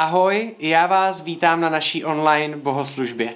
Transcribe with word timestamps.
Ahoj, 0.00 0.54
já 0.58 0.86
vás 0.86 1.20
vítám 1.20 1.60
na 1.60 1.68
naší 1.68 2.04
online 2.04 2.56
bohoslužbě. 2.56 3.34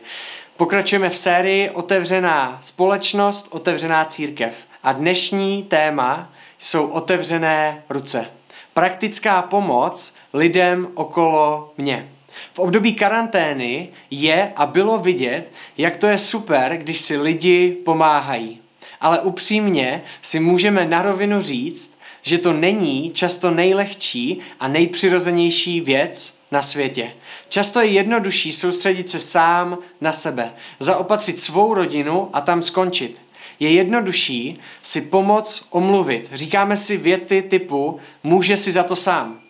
Pokračujeme 0.56 1.10
v 1.10 1.16
sérii 1.16 1.70
Otevřená 1.70 2.58
společnost, 2.60 3.48
otevřená 3.50 4.04
církev. 4.04 4.54
A 4.82 4.92
dnešní 4.92 5.62
téma 5.62 6.32
jsou 6.58 6.86
otevřené 6.86 7.82
ruce. 7.88 8.26
Praktická 8.74 9.42
pomoc 9.42 10.14
lidem 10.34 10.88
okolo 10.94 11.72
mě. 11.76 12.08
V 12.52 12.58
období 12.58 12.94
karantény 12.94 13.88
je 14.10 14.52
a 14.56 14.66
bylo 14.66 14.98
vidět, 14.98 15.52
jak 15.78 15.96
to 15.96 16.06
je 16.06 16.18
super, 16.18 16.76
když 16.76 16.98
si 16.98 17.16
lidi 17.16 17.76
pomáhají. 17.84 18.60
Ale 19.00 19.20
upřímně 19.20 20.02
si 20.22 20.40
můžeme 20.40 20.86
na 20.86 21.02
rovinu 21.02 21.40
říct, 21.40 21.94
že 22.22 22.38
to 22.38 22.52
není 22.52 23.10
často 23.10 23.50
nejlehčí 23.50 24.38
a 24.60 24.68
nejpřirozenější 24.68 25.80
věc 25.80 26.34
na 26.54 26.62
světě. 26.62 27.12
Často 27.48 27.80
je 27.80 27.86
jednodušší 27.86 28.52
soustředit 28.52 29.08
se 29.08 29.20
sám 29.20 29.78
na 30.00 30.12
sebe, 30.12 30.52
zaopatřit 30.78 31.40
svou 31.40 31.74
rodinu 31.74 32.30
a 32.32 32.40
tam 32.40 32.62
skončit. 32.62 33.20
Je 33.60 33.72
jednodušší 33.72 34.58
si 34.82 35.00
pomoc 35.00 35.66
omluvit. 35.70 36.30
Říkáme 36.32 36.76
si 36.76 36.96
věty 36.96 37.42
typu 37.42 37.98
může 38.22 38.56
si 38.56 38.72
za 38.72 38.82
to 38.82 38.96
sám. 38.96 39.40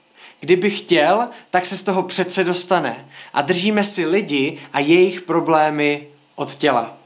Kdyby 0.41 0.71
chtěl, 0.71 1.29
tak 1.51 1.65
se 1.65 1.77
z 1.77 1.83
toho 1.83 2.03
přece 2.03 2.45
dostane. 2.45 3.09
A 3.35 3.43
držíme 3.43 3.85
si 3.85 4.07
lidi 4.07 4.59
a 4.73 4.81
jejich 4.81 5.23
problémy 5.23 6.09
od 6.35 6.55
těla. 6.55 6.99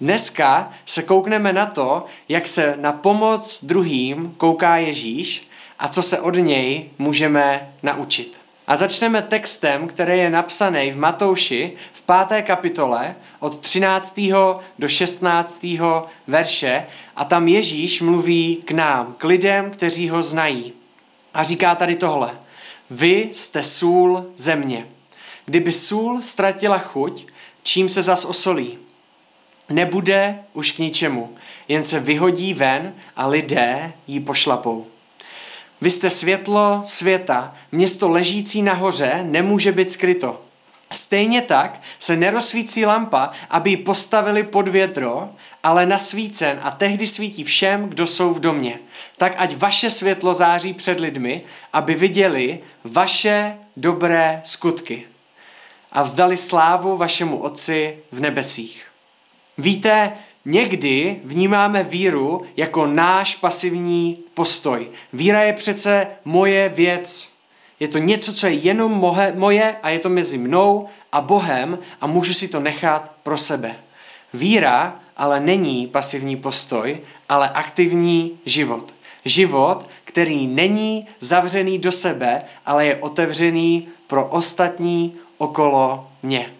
Dneska 0.00 0.72
se 0.86 1.02
koukneme 1.02 1.52
na 1.52 1.66
to, 1.66 2.04
jak 2.28 2.48
se 2.48 2.76
na 2.80 2.92
pomoc 2.92 3.58
druhým 3.62 4.34
kouká 4.36 4.76
Ježíš 4.76 5.48
a 5.78 5.88
co 5.88 6.02
se 6.02 6.20
od 6.20 6.34
něj 6.34 6.90
můžeme 6.98 7.74
naučit. 7.82 8.43
A 8.66 8.76
začneme 8.76 9.22
textem, 9.22 9.88
který 9.88 10.18
je 10.18 10.30
napsaný 10.30 10.90
v 10.90 10.96
Matouši 10.96 11.72
v 11.92 12.02
páté 12.02 12.42
kapitole 12.42 13.14
od 13.40 13.58
13. 13.58 14.20
do 14.78 14.88
16. 14.88 15.66
verše 16.26 16.86
a 17.16 17.24
tam 17.24 17.48
Ježíš 17.48 18.00
mluví 18.00 18.56
k 18.56 18.70
nám, 18.70 19.14
k 19.18 19.24
lidem, 19.24 19.70
kteří 19.70 20.08
ho 20.08 20.22
znají. 20.22 20.72
A 21.34 21.44
říká 21.44 21.74
tady 21.74 21.96
tohle. 21.96 22.38
Vy 22.90 23.28
jste 23.32 23.64
sůl 23.64 24.26
země. 24.36 24.86
Kdyby 25.44 25.72
sůl 25.72 26.22
ztratila 26.22 26.78
chuť, 26.78 27.26
čím 27.62 27.88
se 27.88 28.02
zas 28.02 28.24
osolí? 28.24 28.78
Nebude 29.68 30.38
už 30.52 30.72
k 30.72 30.78
ničemu, 30.78 31.36
jen 31.68 31.84
se 31.84 32.00
vyhodí 32.00 32.54
ven 32.54 32.94
a 33.16 33.26
lidé 33.26 33.92
ji 34.06 34.20
pošlapou. 34.20 34.86
Vy 35.84 35.90
jste 35.90 36.10
světlo 36.10 36.82
světa, 36.84 37.54
město 37.72 38.08
ležící 38.08 38.62
nahoře 38.62 39.20
nemůže 39.22 39.72
být 39.72 39.90
skryto. 39.90 40.42
Stejně 40.92 41.42
tak 41.42 41.80
se 41.98 42.16
nerozsvící 42.16 42.86
lampa, 42.86 43.30
aby 43.50 43.70
ji 43.70 43.76
postavili 43.76 44.42
pod 44.42 44.68
větro, 44.68 45.28
ale 45.62 45.86
na 45.86 45.98
svícen 45.98 46.60
a 46.62 46.70
tehdy 46.70 47.06
svítí 47.06 47.44
všem, 47.44 47.88
kdo 47.88 48.06
jsou 48.06 48.34
v 48.34 48.40
domě. 48.40 48.78
Tak 49.16 49.34
ať 49.36 49.56
vaše 49.56 49.90
světlo 49.90 50.34
září 50.34 50.74
před 50.74 51.00
lidmi, 51.00 51.42
aby 51.72 51.94
viděli 51.94 52.60
vaše 52.84 53.56
dobré 53.76 54.40
skutky 54.44 55.06
a 55.92 56.02
vzdali 56.02 56.36
slávu 56.36 56.96
vašemu 56.96 57.36
Otci 57.36 57.98
v 58.12 58.20
nebesích. 58.20 58.86
Víte, 59.58 60.12
Někdy 60.44 61.20
vnímáme 61.24 61.82
víru 61.82 62.42
jako 62.56 62.86
náš 62.86 63.36
pasivní 63.36 64.18
postoj. 64.34 64.90
Víra 65.12 65.42
je 65.42 65.52
přece 65.52 66.06
moje 66.24 66.68
věc. 66.68 67.32
Je 67.80 67.88
to 67.88 67.98
něco, 67.98 68.32
co 68.32 68.46
je 68.46 68.52
jenom 68.52 68.92
moje, 68.92 69.32
moje 69.36 69.76
a 69.82 69.90
je 69.90 69.98
to 69.98 70.08
mezi 70.08 70.38
mnou 70.38 70.88
a 71.12 71.20
Bohem 71.20 71.78
a 72.00 72.06
můžu 72.06 72.34
si 72.34 72.48
to 72.48 72.60
nechat 72.60 73.12
pro 73.22 73.38
sebe. 73.38 73.76
Víra 74.34 74.98
ale 75.16 75.40
není 75.40 75.86
pasivní 75.86 76.36
postoj, 76.36 77.00
ale 77.28 77.48
aktivní 77.48 78.38
život. 78.44 78.94
Život, 79.24 79.88
který 80.04 80.46
není 80.46 81.06
zavřený 81.20 81.78
do 81.78 81.92
sebe, 81.92 82.42
ale 82.66 82.86
je 82.86 82.96
otevřený 82.96 83.88
pro 84.06 84.26
ostatní 84.26 85.14
okolo 85.38 86.08
mě. 86.22 86.50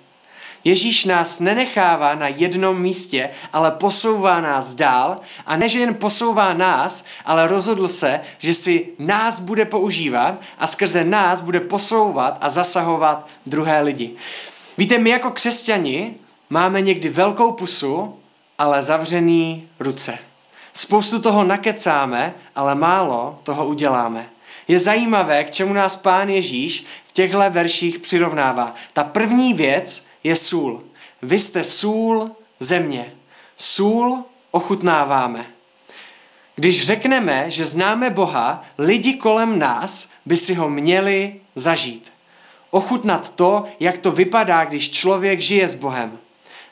Ježíš 0.64 1.04
nás 1.04 1.40
nenechává 1.40 2.14
na 2.14 2.28
jednom 2.28 2.80
místě, 2.80 3.30
ale 3.52 3.70
posouvá 3.70 4.40
nás 4.40 4.74
dál 4.74 5.20
a 5.46 5.56
ne, 5.56 5.68
že 5.68 5.80
jen 5.80 5.94
posouvá 5.94 6.54
nás, 6.54 7.04
ale 7.24 7.46
rozhodl 7.46 7.88
se, 7.88 8.20
že 8.38 8.54
si 8.54 8.88
nás 8.98 9.40
bude 9.40 9.64
používat 9.64 10.34
a 10.58 10.66
skrze 10.66 11.04
nás 11.04 11.40
bude 11.40 11.60
posouvat 11.60 12.38
a 12.40 12.48
zasahovat 12.48 13.28
druhé 13.46 13.80
lidi. 13.80 14.10
Víte, 14.78 14.98
my 14.98 15.10
jako 15.10 15.30
křesťani 15.30 16.14
máme 16.50 16.80
někdy 16.80 17.08
velkou 17.08 17.52
pusu, 17.52 18.18
ale 18.58 18.82
zavřený 18.82 19.68
ruce. 19.80 20.18
Spoustu 20.72 21.18
toho 21.18 21.44
nakecáme, 21.44 22.34
ale 22.56 22.74
málo 22.74 23.40
toho 23.42 23.66
uděláme. 23.66 24.26
Je 24.68 24.78
zajímavé, 24.78 25.44
k 25.44 25.50
čemu 25.50 25.72
nás 25.72 25.96
pán 25.96 26.28
Ježíš 26.28 26.84
v 27.04 27.12
těchto 27.12 27.38
verších 27.50 27.98
přirovnává. 27.98 28.74
Ta 28.92 29.04
první 29.04 29.54
věc 29.54 30.06
je 30.24 30.36
sůl. 30.36 30.82
Vy 31.22 31.38
jste 31.38 31.64
sůl 31.64 32.30
země. 32.60 33.12
Sůl 33.56 34.24
ochutnáváme. 34.50 35.46
Když 36.56 36.86
řekneme, 36.86 37.50
že 37.50 37.64
známe 37.64 38.10
Boha, 38.10 38.64
lidi 38.78 39.14
kolem 39.14 39.58
nás 39.58 40.10
by 40.26 40.36
si 40.36 40.54
ho 40.54 40.70
měli 40.70 41.40
zažít. 41.54 42.12
Ochutnat 42.70 43.30
to, 43.30 43.64
jak 43.80 43.98
to 43.98 44.12
vypadá, 44.12 44.64
když 44.64 44.90
člověk 44.90 45.40
žije 45.40 45.68
s 45.68 45.74
Bohem. 45.74 46.18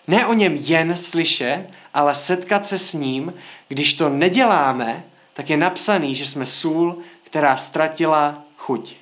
Ne 0.08 0.26
o 0.26 0.32
něm 0.32 0.56
jen 0.56 0.96
slyšet, 0.96 1.66
ale 1.94 2.14
setkat 2.14 2.66
se 2.66 2.78
s 2.78 2.92
ním. 2.92 3.34
Když 3.69 3.92
to 3.92 4.08
neděláme, 4.08 5.04
tak 5.32 5.50
je 5.50 5.56
napsaný, 5.56 6.14
že 6.14 6.26
jsme 6.26 6.46
sůl, 6.46 6.98
která 7.22 7.56
ztratila 7.56 8.42
chuť. 8.56 8.96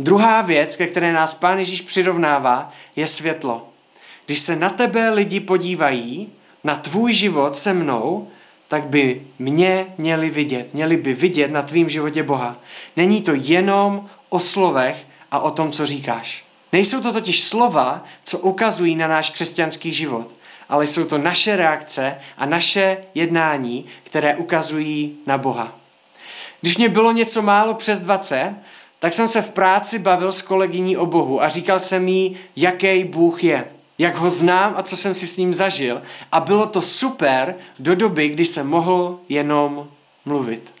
Druhá 0.00 0.42
věc, 0.42 0.76
ke 0.76 0.86
které 0.86 1.12
nás 1.12 1.34
Pán 1.34 1.58
Ježíš 1.58 1.80
přirovnává, 1.80 2.72
je 2.96 3.06
světlo. 3.06 3.68
Když 4.26 4.38
se 4.38 4.56
na 4.56 4.70
tebe 4.70 5.10
lidi 5.10 5.40
podívají, 5.40 6.32
na 6.64 6.76
tvůj 6.76 7.12
život 7.12 7.56
se 7.56 7.74
mnou, 7.74 8.28
tak 8.68 8.84
by 8.84 9.22
mě 9.38 9.86
měli 9.98 10.30
vidět. 10.30 10.74
Měli 10.74 10.96
by 10.96 11.14
vidět 11.14 11.50
na 11.50 11.62
tvým 11.62 11.88
životě 11.88 12.22
Boha. 12.22 12.56
Není 12.96 13.22
to 13.22 13.32
jenom 13.34 14.08
o 14.28 14.40
slovech 14.40 15.06
a 15.30 15.38
o 15.38 15.50
tom, 15.50 15.72
co 15.72 15.86
říkáš. 15.86 16.44
Nejsou 16.72 17.00
to 17.00 17.12
totiž 17.12 17.42
slova, 17.42 18.04
co 18.24 18.38
ukazují 18.38 18.96
na 18.96 19.08
náš 19.08 19.30
křesťanský 19.30 19.92
život, 19.92 20.30
ale 20.68 20.86
jsou 20.86 21.04
to 21.04 21.18
naše 21.18 21.56
reakce 21.56 22.18
a 22.38 22.46
naše 22.46 22.96
jednání, 23.14 23.84
které 24.02 24.36
ukazují 24.36 25.16
na 25.26 25.38
Boha. 25.38 25.76
Když 26.60 26.76
mě 26.76 26.88
bylo 26.88 27.12
něco 27.12 27.42
málo 27.42 27.74
přes 27.74 28.00
20, 28.00 28.54
tak 29.00 29.14
jsem 29.14 29.28
se 29.28 29.42
v 29.42 29.50
práci 29.50 29.98
bavil 29.98 30.32
s 30.32 30.42
kolegyní 30.42 30.96
o 30.96 31.06
Bohu 31.06 31.42
a 31.42 31.48
říkal 31.48 31.80
jsem 31.80 32.08
jí, 32.08 32.36
jaký 32.56 33.04
Bůh 33.04 33.44
je, 33.44 33.64
jak 33.98 34.16
ho 34.16 34.30
znám 34.30 34.74
a 34.76 34.82
co 34.82 34.96
jsem 34.96 35.14
si 35.14 35.26
s 35.26 35.36
ním 35.36 35.54
zažil. 35.54 36.02
A 36.32 36.40
bylo 36.40 36.66
to 36.66 36.82
super 36.82 37.54
do 37.78 37.94
doby, 37.94 38.28
kdy 38.28 38.44
jsem 38.44 38.66
mohl 38.68 39.18
jenom 39.28 39.88
mluvit. 40.24 40.72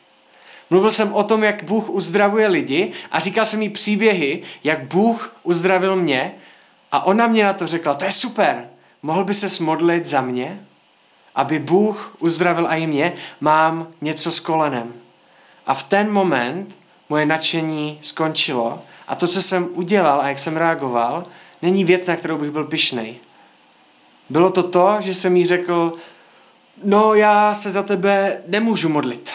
Mluvil 0.70 0.90
jsem 0.90 1.12
o 1.12 1.22
tom, 1.22 1.44
jak 1.44 1.64
Bůh 1.64 1.90
uzdravuje 1.90 2.48
lidi 2.48 2.92
a 3.10 3.20
říkal 3.20 3.46
jsem 3.46 3.62
jí 3.62 3.68
příběhy, 3.68 4.42
jak 4.64 4.84
Bůh 4.84 5.36
uzdravil 5.42 5.96
mě 5.96 6.34
a 6.92 7.06
ona 7.06 7.26
mě 7.26 7.44
na 7.44 7.52
to 7.52 7.66
řekla, 7.66 7.94
to 7.94 8.04
je 8.04 8.12
super, 8.12 8.68
mohl 9.02 9.24
by 9.24 9.34
se 9.34 9.48
smodlit 9.48 10.06
za 10.06 10.20
mě, 10.20 10.60
aby 11.34 11.58
Bůh 11.58 12.16
uzdravil 12.18 12.66
i 12.70 12.86
mě, 12.86 13.12
mám 13.40 13.86
něco 14.00 14.30
s 14.30 14.40
kolenem. 14.40 14.92
A 15.66 15.74
v 15.74 15.84
ten 15.84 16.10
moment 16.10 16.79
moje 17.10 17.26
nadšení 17.26 17.98
skončilo 18.00 18.82
a 19.08 19.14
to, 19.14 19.26
co 19.26 19.42
jsem 19.42 19.68
udělal 19.72 20.20
a 20.20 20.28
jak 20.28 20.38
jsem 20.38 20.56
reagoval, 20.56 21.26
není 21.62 21.84
věc, 21.84 22.06
na 22.06 22.16
kterou 22.16 22.38
bych 22.38 22.50
byl 22.50 22.64
pišnej. 22.64 23.16
Bylo 24.30 24.50
to 24.50 24.62
to, 24.62 24.96
že 25.00 25.14
jsem 25.14 25.36
jí 25.36 25.46
řekl, 25.46 25.92
no 26.84 27.14
já 27.14 27.54
se 27.54 27.70
za 27.70 27.82
tebe 27.82 28.42
nemůžu 28.46 28.88
modlit. 28.88 29.30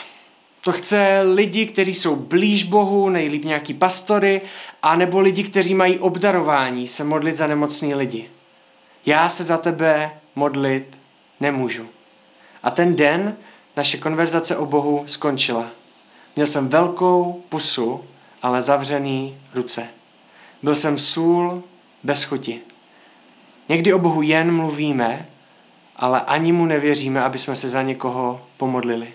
To 0.62 0.72
chce 0.72 1.22
lidi, 1.34 1.66
kteří 1.66 1.94
jsou 1.94 2.16
blíž 2.16 2.64
Bohu, 2.64 3.10
nejlíp 3.10 3.46
nějaký 3.46 3.74
pastory, 3.74 4.42
a 4.84 4.96
nebo 4.96 5.20
lidi, 5.20 5.44
kteří 5.44 5.74
mají 5.74 6.00
obdarování 6.00 6.88
se 6.88 7.04
modlit 7.04 7.36
za 7.36 7.48
nemocný 7.48 7.96
lidi. 7.96 8.30
Já 9.06 9.30
se 9.30 9.44
za 9.44 9.58
tebe 9.58 10.12
modlit 10.36 10.98
nemůžu. 11.40 11.88
A 12.64 12.72
ten 12.72 12.96
den 12.96 13.36
naše 13.78 13.98
konverzace 13.98 14.58
o 14.58 14.66
Bohu 14.66 15.04
skončila. 15.06 15.68
Měl 16.36 16.48
jsem 16.48 16.70
velkou 16.70 17.44
pusu, 17.50 18.04
ale 18.42 18.62
zavřený 18.62 19.38
ruce. 19.54 19.88
Byl 20.64 20.76
jsem 20.76 21.00
sůl 21.00 21.64
bez 22.04 22.24
chuti. 22.24 22.62
Někdy 23.70 23.94
o 23.94 24.00
Bohu 24.00 24.22
jen 24.22 24.52
mluvíme, 24.52 25.30
ale 25.96 26.22
ani 26.22 26.52
mu 26.52 26.66
nevěříme, 26.66 27.24
aby 27.24 27.38
jsme 27.38 27.56
se 27.56 27.70
za 27.70 27.82
někoho 27.82 28.42
pomodlili. 28.58 29.14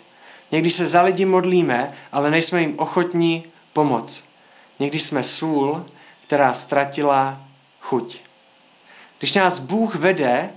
Někdy 0.52 0.70
se 0.70 0.86
za 0.86 1.02
lidi 1.02 1.24
modlíme, 1.24 1.92
ale 2.12 2.30
nejsme 2.30 2.60
jim 2.60 2.74
ochotní 2.78 3.44
pomoct. 3.72 4.24
Někdy 4.78 4.98
jsme 4.98 5.22
sůl, 5.22 5.86
která 6.22 6.54
ztratila 6.54 7.40
chuť. 7.80 8.20
Když 9.18 9.34
nás 9.34 9.58
Bůh 9.58 9.94
vede, 9.94 10.50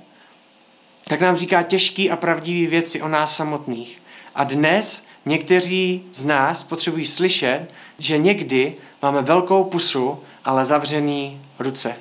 tak 1.08 1.22
nám 1.22 1.36
říká 1.36 1.64
těžký 1.64 2.12
a 2.12 2.16
pravdivý 2.16 2.68
věci 2.68 3.02
o 3.02 3.08
nás 3.08 3.36
samotných. 3.36 4.02
A 4.36 4.44
dnes 4.44 5.06
někteří 5.26 6.04
z 6.12 6.26
nás 6.26 6.64
potřebují 6.64 7.06
slyšet, 7.06 7.68
že 7.98 8.18
někdy 8.18 8.76
máme 9.02 9.22
velkou 9.22 9.64
pusu, 9.64 10.20
ale 10.46 10.66
zavřený 10.66 11.42
ruce. 11.60 11.96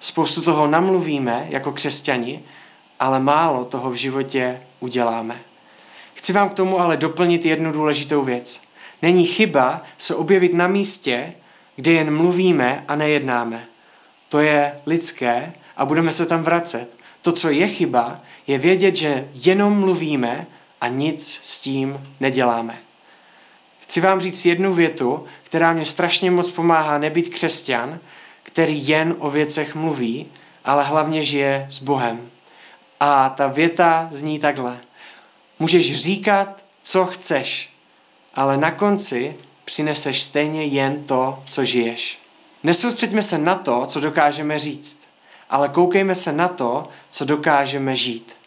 Spoustu 0.00 0.42
toho 0.42 0.66
namluvíme 0.66 1.46
jako 1.48 1.72
křesťani, 1.72 2.42
ale 3.00 3.20
málo 3.20 3.64
toho 3.64 3.90
v 3.90 3.94
životě 3.94 4.60
uděláme. 4.80 5.40
Chci 6.14 6.32
vám 6.32 6.48
k 6.48 6.54
tomu 6.54 6.80
ale 6.80 6.96
doplnit 6.96 7.46
jednu 7.46 7.72
důležitou 7.72 8.24
věc. 8.24 8.62
Není 9.02 9.26
chyba 9.26 9.82
se 9.98 10.14
objevit 10.14 10.54
na 10.54 10.66
místě, 10.66 11.34
kde 11.76 11.92
jen 11.92 12.16
mluvíme 12.16 12.84
a 12.88 12.96
nejednáme. 12.96 13.66
To 14.28 14.40
je 14.40 14.80
lidské 14.86 15.52
a 15.76 15.84
budeme 15.84 16.12
se 16.12 16.26
tam 16.26 16.42
vracet. 16.42 16.88
To, 17.22 17.32
co 17.32 17.50
je 17.50 17.68
chyba, 17.68 18.20
je 18.46 18.58
vědět, 18.58 18.96
že 18.96 19.28
jenom 19.34 19.80
mluvíme 19.80 20.46
a 20.82 20.88
nic 20.88 21.40
s 21.42 21.60
tím 21.60 22.14
neděláme. 22.20 22.78
Chci 23.80 24.00
vám 24.00 24.20
říct 24.20 24.46
jednu 24.46 24.74
větu, 24.74 25.26
která 25.42 25.72
mě 25.72 25.84
strašně 25.84 26.30
moc 26.30 26.50
pomáhá 26.50 26.98
nebýt 26.98 27.28
křesťan, 27.28 27.98
který 28.42 28.88
jen 28.88 29.14
o 29.18 29.30
věcech 29.30 29.74
mluví, 29.74 30.26
ale 30.64 30.84
hlavně 30.84 31.24
žije 31.24 31.66
s 31.70 31.78
Bohem. 31.82 32.30
A 33.00 33.28
ta 33.28 33.46
věta 33.46 34.08
zní 34.10 34.38
takhle. 34.38 34.80
Můžeš 35.58 35.96
říkat, 35.96 36.64
co 36.82 37.06
chceš, 37.06 37.72
ale 38.34 38.56
na 38.56 38.70
konci 38.70 39.36
přineseš 39.64 40.22
stejně 40.22 40.64
jen 40.64 41.04
to, 41.04 41.42
co 41.46 41.64
žiješ. 41.64 42.18
Nesoustřeďme 42.62 43.22
se 43.22 43.38
na 43.38 43.54
to, 43.54 43.86
co 43.86 44.00
dokážeme 44.00 44.58
říct, 44.58 45.00
ale 45.50 45.68
koukejme 45.68 46.14
se 46.14 46.32
na 46.32 46.48
to, 46.48 46.88
co 47.10 47.24
dokážeme 47.24 47.96
žít. 47.96 48.41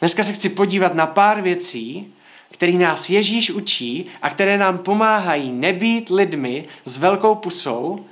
Dneska 0.00 0.22
se 0.22 0.32
chci 0.32 0.48
podívat 0.48 0.94
na 0.94 1.06
pár 1.06 1.42
věcí, 1.42 2.14
které 2.50 2.72
nás 2.72 3.10
Ježíš 3.10 3.50
učí 3.50 4.06
a 4.22 4.30
které 4.30 4.58
nám 4.58 4.78
pomáhají 4.78 5.52
nebýt 5.52 6.10
lidmi 6.10 6.64
s 6.84 6.96
velkou 6.96 7.34
pusou, 7.34 8.04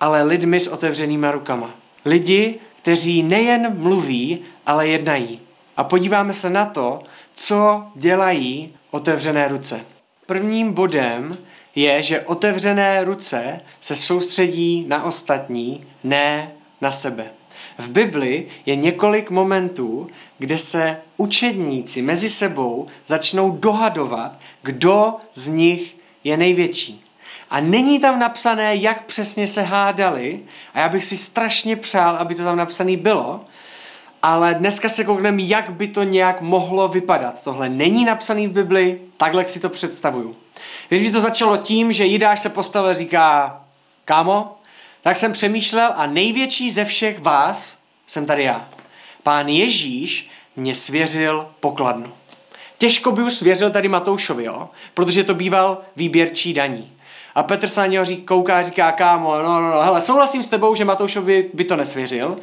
ale 0.00 0.22
lidmi 0.22 0.60
s 0.60 0.68
otevřenýma 0.68 1.30
rukama. 1.30 1.70
Lidi, 2.04 2.58
kteří 2.76 3.22
nejen 3.22 3.78
mluví, 3.78 4.38
ale 4.66 4.88
jednají. 4.88 5.40
A 5.76 5.84
podíváme 5.84 6.32
se 6.32 6.50
na 6.50 6.66
to, 6.66 7.02
co 7.34 7.82
dělají 7.94 8.74
otevřené 8.90 9.48
ruce. 9.48 9.80
Prvním 10.26 10.72
bodem 10.72 11.38
je, 11.74 12.02
že 12.02 12.20
otevřené 12.20 13.04
ruce 13.04 13.60
se 13.80 13.96
soustředí 13.96 14.84
na 14.88 15.04
ostatní, 15.04 15.86
ne 16.04 16.52
na 16.80 16.92
sebe. 16.92 17.37
V 17.78 17.90
Bibli 17.90 18.46
je 18.66 18.76
několik 18.76 19.30
momentů, 19.30 20.08
kde 20.38 20.58
se 20.58 20.96
učedníci 21.16 22.02
mezi 22.02 22.28
sebou 22.28 22.86
začnou 23.06 23.50
dohadovat, 23.50 24.38
kdo 24.62 25.14
z 25.34 25.48
nich 25.48 25.96
je 26.24 26.36
největší. 26.36 27.04
A 27.50 27.60
není 27.60 27.98
tam 27.98 28.18
napsané, 28.18 28.76
jak 28.76 29.04
přesně 29.04 29.46
se 29.46 29.62
hádali, 29.62 30.40
a 30.74 30.80
já 30.80 30.88
bych 30.88 31.04
si 31.04 31.16
strašně 31.16 31.76
přál, 31.76 32.16
aby 32.16 32.34
to 32.34 32.44
tam 32.44 32.56
napsané 32.56 32.96
bylo, 32.96 33.40
ale 34.22 34.54
dneska 34.54 34.88
se 34.88 35.04
koukneme, 35.04 35.42
jak 35.42 35.72
by 35.72 35.88
to 35.88 36.02
nějak 36.02 36.40
mohlo 36.40 36.88
vypadat. 36.88 37.44
Tohle 37.44 37.68
není 37.68 38.04
napsané 38.04 38.48
v 38.48 38.52
Bibli, 38.52 39.00
takhle 39.16 39.46
si 39.46 39.60
to 39.60 39.68
představuju. 39.68 40.36
Víš, 40.90 41.04
že 41.04 41.12
to 41.12 41.20
začalo 41.20 41.56
tím, 41.56 41.92
že 41.92 42.04
Jidáš 42.04 42.40
se 42.40 42.48
postavil 42.48 42.90
a 42.90 42.94
říká, 42.94 43.60
kámo, 44.04 44.57
tak 45.08 45.16
jsem 45.16 45.32
přemýšlel 45.32 45.92
a 45.96 46.06
největší 46.06 46.70
ze 46.70 46.84
všech 46.84 47.20
vás 47.20 47.78
jsem 48.06 48.26
tady 48.26 48.42
já. 48.42 48.68
Pán 49.22 49.48
Ježíš 49.48 50.30
mě 50.56 50.74
svěřil 50.74 51.48
pokladnu. 51.60 52.12
Těžko 52.78 53.12
by 53.12 53.22
už 53.22 53.34
svěřil 53.34 53.70
tady 53.70 53.88
Matoušovi, 53.88 54.44
jo? 54.44 54.68
protože 54.94 55.24
to 55.24 55.34
býval 55.34 55.78
výběrčí 55.96 56.54
daní. 56.54 56.92
A 57.34 57.42
Petr 57.42 57.68
se 57.68 57.80
na 57.80 57.86
něho 57.86 58.04
říká, 58.04 58.22
kouká 58.26 58.58
a 58.58 58.62
říká, 58.62 58.92
kámo, 58.92 59.36
no, 59.36 59.60
no, 59.60 59.70
no, 59.70 59.80
hele, 59.80 60.00
souhlasím 60.00 60.42
s 60.42 60.48
tebou, 60.48 60.74
že 60.74 60.84
Matoušovi 60.84 61.50
by 61.54 61.64
to 61.64 61.76
nesvěřil, 61.76 62.36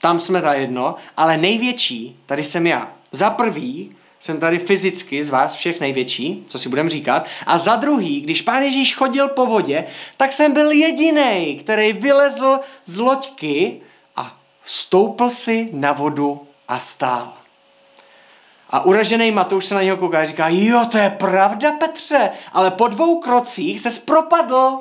tam 0.00 0.20
jsme 0.20 0.40
zajedno, 0.40 0.94
ale 1.16 1.36
největší 1.36 2.16
tady 2.26 2.42
jsem 2.42 2.66
já. 2.66 2.92
Za 3.10 3.30
prvý 3.30 3.96
jsem 4.24 4.40
tady 4.40 4.58
fyzicky 4.58 5.24
z 5.24 5.30
vás 5.30 5.54
všech 5.54 5.80
největší, 5.80 6.44
co 6.48 6.58
si 6.58 6.68
budem 6.68 6.88
říkat, 6.88 7.26
a 7.46 7.58
za 7.58 7.76
druhý, 7.76 8.20
když 8.20 8.42
pán 8.42 8.62
Ježíš 8.62 8.94
chodil 8.94 9.28
po 9.28 9.46
vodě, 9.46 9.84
tak 10.16 10.32
jsem 10.32 10.52
byl 10.52 10.70
jediný, 10.70 11.56
který 11.56 11.92
vylezl 11.92 12.60
z 12.84 12.98
loďky 12.98 13.80
a 14.16 14.40
stoupl 14.64 15.30
si 15.30 15.68
na 15.72 15.92
vodu 15.92 16.46
a 16.68 16.78
stál. 16.78 17.32
A 18.70 18.84
uražený 18.84 19.30
Matouš 19.30 19.64
se 19.64 19.74
na 19.74 19.82
něho 19.82 19.96
kouká 19.96 20.20
a 20.20 20.24
říká, 20.24 20.48
jo, 20.50 20.86
to 20.90 20.98
je 20.98 21.10
pravda, 21.10 21.72
Petře, 21.72 22.30
ale 22.52 22.70
po 22.70 22.88
dvou 22.88 23.20
krocích 23.20 23.80
se 23.80 24.00
propadl. 24.00 24.78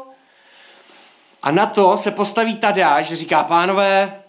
A 1.42 1.52
na 1.52 1.66
to 1.66 1.98
se 1.98 2.12
postaví 2.12 2.56
Tadáš, 2.56 3.14
říká, 3.14 3.44
pánové, 3.44 4.22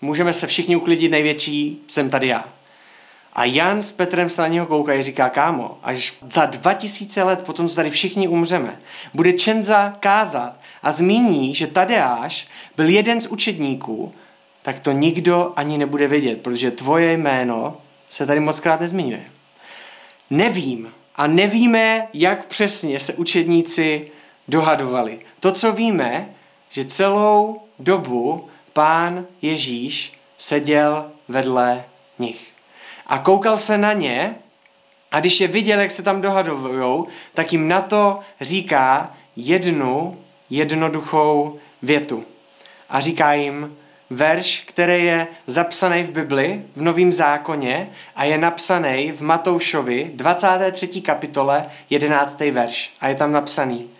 můžeme 0.00 0.32
se 0.32 0.46
všichni 0.46 0.76
uklidit, 0.76 1.10
největší 1.10 1.82
jsem 1.86 2.10
tady 2.10 2.26
já. 2.26 2.44
A 3.32 3.44
Jan 3.44 3.82
s 3.82 3.92
Petrem 3.92 4.28
se 4.28 4.42
na 4.42 4.48
něho 4.48 4.66
koukají 4.66 5.00
a 5.00 5.02
říká, 5.02 5.28
kámo, 5.28 5.78
až 5.82 6.14
za 6.28 6.46
2000 6.46 7.22
let 7.22 7.42
potom, 7.42 7.68
co 7.68 7.74
tady 7.74 7.90
všichni 7.90 8.28
umřeme, 8.28 8.80
bude 9.14 9.32
Čenza 9.32 9.96
kázat 10.00 10.56
a 10.82 10.92
zmíní, 10.92 11.54
že 11.54 11.66
Tadeáš 11.66 12.48
byl 12.76 12.88
jeden 12.88 13.20
z 13.20 13.26
učedníků, 13.26 14.14
tak 14.62 14.78
to 14.78 14.92
nikdo 14.92 15.52
ani 15.56 15.78
nebude 15.78 16.08
vědět, 16.08 16.42
protože 16.42 16.70
tvoje 16.70 17.12
jméno 17.12 17.76
se 18.10 18.26
tady 18.26 18.40
moc 18.40 18.60
krát 18.60 18.80
nezmiňuje. 18.80 19.24
Nevím 20.30 20.92
a 21.16 21.26
nevíme, 21.26 22.08
jak 22.14 22.46
přesně 22.46 23.00
se 23.00 23.14
učedníci 23.14 24.10
dohadovali. 24.48 25.18
To, 25.40 25.52
co 25.52 25.72
víme, 25.72 26.28
že 26.70 26.84
celou 26.84 27.60
dobu 27.78 28.48
pán 28.72 29.26
Ježíš 29.42 30.12
seděl 30.38 31.10
vedle 31.28 31.84
nich. 32.18 32.51
A 33.12 33.18
koukal 33.18 33.58
se 33.58 33.78
na 33.78 33.92
ně 33.92 34.34
a 35.12 35.20
když 35.20 35.40
je 35.40 35.48
viděl, 35.48 35.80
jak 35.80 35.90
se 35.90 36.02
tam 36.02 36.20
dohadujou, 36.20 37.06
tak 37.34 37.52
jim 37.52 37.68
na 37.68 37.80
to 37.80 38.20
říká 38.40 39.14
jednu 39.36 40.18
jednoduchou 40.50 41.58
větu. 41.82 42.24
A 42.88 43.00
říká 43.00 43.32
jim 43.32 43.76
verš, 44.10 44.64
který 44.66 45.04
je 45.04 45.26
zapsaný 45.46 46.02
v 46.02 46.10
Bibli, 46.10 46.62
v 46.76 46.82
Novém 46.82 47.12
zákoně 47.12 47.90
a 48.16 48.24
je 48.24 48.38
napsaný 48.38 49.12
v 49.12 49.20
Matoušovi 49.20 50.10
23. 50.14 51.00
kapitole 51.00 51.66
11. 51.90 52.40
verš. 52.40 52.92
A 53.00 53.08
je 53.08 53.14
tam 53.14 53.32
napsaný 53.32 53.90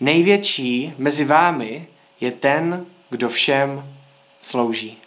Největší 0.00 0.94
mezi 0.98 1.24
vámi 1.24 1.86
je 2.20 2.32
ten, 2.32 2.86
kdo 3.10 3.28
všem 3.28 3.94
slouží. 4.40 4.98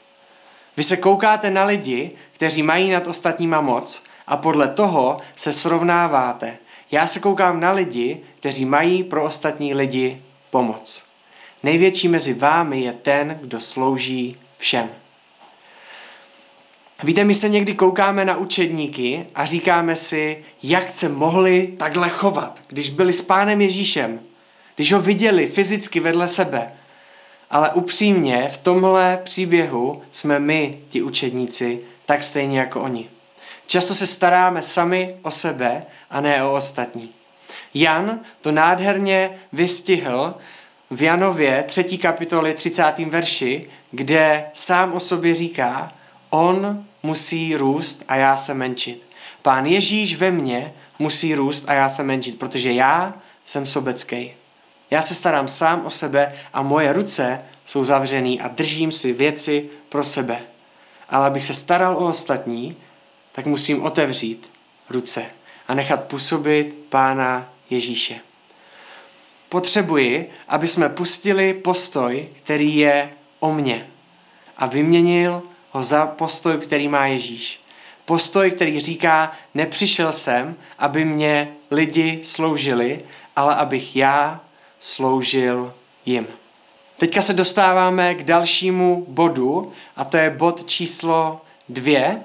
Vy 0.77 0.83
se 0.83 0.97
koukáte 0.97 1.49
na 1.49 1.63
lidi, 1.63 2.11
kteří 2.31 2.63
mají 2.63 2.89
nad 2.89 3.07
ostatníma 3.07 3.61
moc 3.61 4.03
a 4.27 4.37
podle 4.37 4.67
toho 4.67 5.19
se 5.35 5.53
srovnáváte. 5.53 6.57
Já 6.91 7.07
se 7.07 7.19
koukám 7.19 7.59
na 7.59 7.71
lidi, 7.71 8.21
kteří 8.39 8.65
mají 8.65 9.03
pro 9.03 9.23
ostatní 9.23 9.73
lidi 9.73 10.21
pomoc. 10.49 11.05
Největší 11.63 12.07
mezi 12.07 12.33
vámi 12.33 12.81
je 12.81 12.93
ten, 12.93 13.39
kdo 13.41 13.59
slouží 13.59 14.37
všem. 14.57 14.89
Víte, 17.03 17.23
my 17.23 17.33
se 17.33 17.49
někdy 17.49 17.73
koukáme 17.73 18.25
na 18.25 18.37
učedníky 18.37 19.25
a 19.35 19.45
říkáme 19.45 19.95
si, 19.95 20.43
jak 20.63 20.89
se 20.89 21.09
mohli 21.09 21.67
takhle 21.67 22.09
chovat, 22.09 22.61
když 22.67 22.89
byli 22.89 23.13
s 23.13 23.21
pánem 23.21 23.61
Ježíšem, 23.61 24.19
když 24.75 24.93
ho 24.93 25.01
viděli 25.01 25.47
fyzicky 25.47 25.99
vedle 25.99 26.27
sebe, 26.27 26.71
ale 27.51 27.69
upřímně 27.69 28.49
v 28.53 28.57
tomhle 28.57 29.19
příběhu 29.23 30.01
jsme 30.11 30.39
my, 30.39 30.79
ti 30.89 31.01
učedníci, 31.01 31.79
tak 32.05 32.23
stejně 32.23 32.59
jako 32.59 32.81
oni. 32.81 33.09
Často 33.67 33.93
se 33.93 34.07
staráme 34.07 34.61
sami 34.61 35.15
o 35.21 35.31
sebe 35.31 35.85
a 36.09 36.21
ne 36.21 36.43
o 36.43 36.53
ostatní. 36.53 37.09
Jan 37.73 38.19
to 38.41 38.51
nádherně 38.51 39.29
vystihl 39.53 40.35
v 40.89 41.01
Janově 41.01 41.63
3. 41.67 41.97
kapitoli 41.97 42.53
30. 42.53 42.93
verši, 42.99 43.69
kde 43.91 44.45
sám 44.53 44.93
o 44.93 44.99
sobě 44.99 45.35
říká, 45.35 45.93
on 46.29 46.85
musí 47.03 47.55
růst 47.55 48.03
a 48.07 48.15
já 48.15 48.37
se 48.37 48.53
menšit. 48.53 49.07
Pán 49.41 49.65
Ježíš 49.65 50.15
ve 50.15 50.31
mně 50.31 50.73
musí 50.99 51.35
růst 51.35 51.65
a 51.67 51.73
já 51.73 51.89
se 51.89 52.03
menšit, 52.03 52.39
protože 52.39 52.71
já 52.71 53.13
jsem 53.43 53.65
sobecký. 53.65 54.33
Já 54.91 55.01
se 55.01 55.15
starám 55.15 55.47
sám 55.47 55.85
o 55.85 55.89
sebe 55.89 56.33
a 56.53 56.61
moje 56.61 56.93
ruce 56.93 57.41
jsou 57.65 57.83
zavřený 57.85 58.41
a 58.41 58.47
držím 58.47 58.91
si 58.91 59.13
věci 59.13 59.69
pro 59.89 60.03
sebe. 60.03 60.41
Ale 61.09 61.27
abych 61.27 61.45
se 61.45 61.53
staral 61.53 61.95
o 61.97 62.07
ostatní, 62.07 62.75
tak 63.31 63.45
musím 63.45 63.83
otevřít 63.83 64.51
ruce 64.89 65.25
a 65.67 65.73
nechat 65.73 66.03
působit 66.03 66.75
Pána 66.89 67.49
Ježíše. 67.69 68.19
potřebuji, 69.49 70.29
aby 70.47 70.67
jsme 70.67 70.89
pustili 70.89 71.53
postoj, 71.53 72.29
který 72.33 72.77
je 72.77 73.11
o 73.39 73.53
mně 73.53 73.87
a 74.57 74.65
vyměnil 74.65 75.43
ho 75.71 75.83
za 75.83 76.05
postoj, 76.05 76.57
který 76.57 76.87
má 76.87 77.05
Ježíš. 77.05 77.61
Postoj, 78.05 78.51
který 78.51 78.79
říká, 78.79 79.31
nepřišel 79.53 80.11
jsem, 80.11 80.55
aby 80.79 81.05
mě 81.05 81.53
lidi 81.71 82.19
sloužili, 82.23 83.01
ale 83.35 83.55
abych 83.55 83.95
já 83.95 84.41
sloužil 84.81 85.73
jim. 86.05 86.27
Teďka 86.97 87.21
se 87.21 87.33
dostáváme 87.33 88.15
k 88.15 88.23
dalšímu 88.23 89.05
bodu 89.07 89.71
a 89.95 90.05
to 90.05 90.17
je 90.17 90.29
bod 90.29 90.65
číslo 90.65 91.41
dvě, 91.69 92.21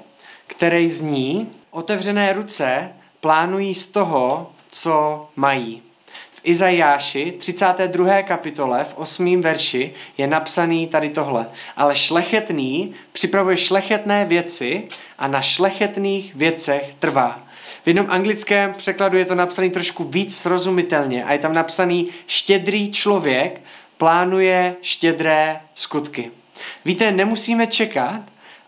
který 0.47 0.91
zní, 0.91 1.51
otevřené 1.71 2.33
ruce 2.33 2.93
plánují 3.21 3.75
z 3.75 3.87
toho, 3.87 4.53
co 4.69 5.29
mají. 5.37 5.83
V 6.31 6.41
Izajáši 6.43 7.33
32. 7.39 8.23
kapitole 8.23 8.85
v 8.85 8.95
8. 8.97 9.41
verši 9.41 9.95
je 10.19 10.27
napsaný 10.27 10.87
tady 10.87 11.09
tohle. 11.09 11.47
Ale 11.77 11.95
šlechetný 11.95 12.95
připravuje 13.13 13.57
šlechetné 13.57 14.25
věci 14.25 14.89
a 15.19 15.29
na 15.29 15.41
šlechetných 15.41 16.35
věcech 16.35 16.95
trvá. 16.99 17.46
V 17.85 17.87
jednom 17.87 18.07
anglickém 18.09 18.75
překladu 18.75 19.19
je 19.19 19.25
to 19.25 19.35
napsaný 19.35 19.71
trošku 19.71 20.05
víc 20.05 20.39
srozumitelně 20.39 21.25
a 21.25 21.33
je 21.33 21.39
tam 21.39 21.53
napsaný 21.53 22.09
štědrý 22.27 22.93
člověk 22.93 23.61
plánuje 23.97 24.77
štědré 24.83 25.61
skutky. 25.75 26.31
Víte, 26.85 27.13
nemusíme 27.13 27.67
čekat, 27.67 28.21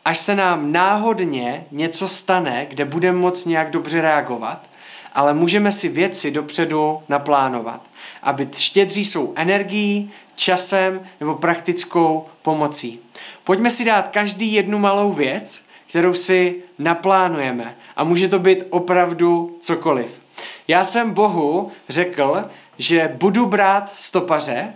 až 0.04 0.18
se 0.18 0.34
nám 0.34 0.72
náhodně 0.72 1.64
něco 1.70 2.08
stane, 2.08 2.66
kde 2.68 2.84
budeme 2.84 3.18
moc 3.18 3.44
nějak 3.44 3.70
dobře 3.70 4.00
reagovat, 4.00 4.62
ale 5.14 5.34
můžeme 5.34 5.72
si 5.72 5.88
věci 5.88 6.30
dopředu 6.30 7.02
naplánovat. 7.08 7.82
A 8.22 8.32
být 8.32 8.58
štědří 8.58 9.04
jsou 9.04 9.32
energií, 9.36 10.10
časem 10.34 11.00
nebo 11.20 11.34
praktickou 11.34 12.26
pomocí. 12.42 13.00
Pojďme 13.44 13.70
si 13.70 13.84
dát 13.84 14.08
každý 14.08 14.52
jednu 14.52 14.78
malou 14.78 15.12
věc, 15.12 15.64
kterou 15.88 16.14
si 16.14 16.62
naplánujeme. 16.78 17.76
A 17.96 18.04
může 18.04 18.28
to 18.28 18.38
být 18.38 18.64
opravdu 18.70 19.56
cokoliv. 19.60 20.20
Já 20.68 20.84
jsem 20.84 21.14
Bohu 21.14 21.72
řekl, 21.88 22.44
že 22.78 23.16
budu 23.20 23.46
brát 23.46 23.92
stopaře 23.96 24.74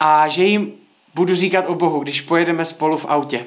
a 0.00 0.28
že 0.28 0.44
jim 0.44 0.72
budu 1.14 1.34
říkat 1.34 1.64
o 1.68 1.74
Bohu, 1.74 2.00
když 2.00 2.20
pojedeme 2.20 2.64
spolu 2.64 2.96
v 2.96 3.06
autě. 3.08 3.46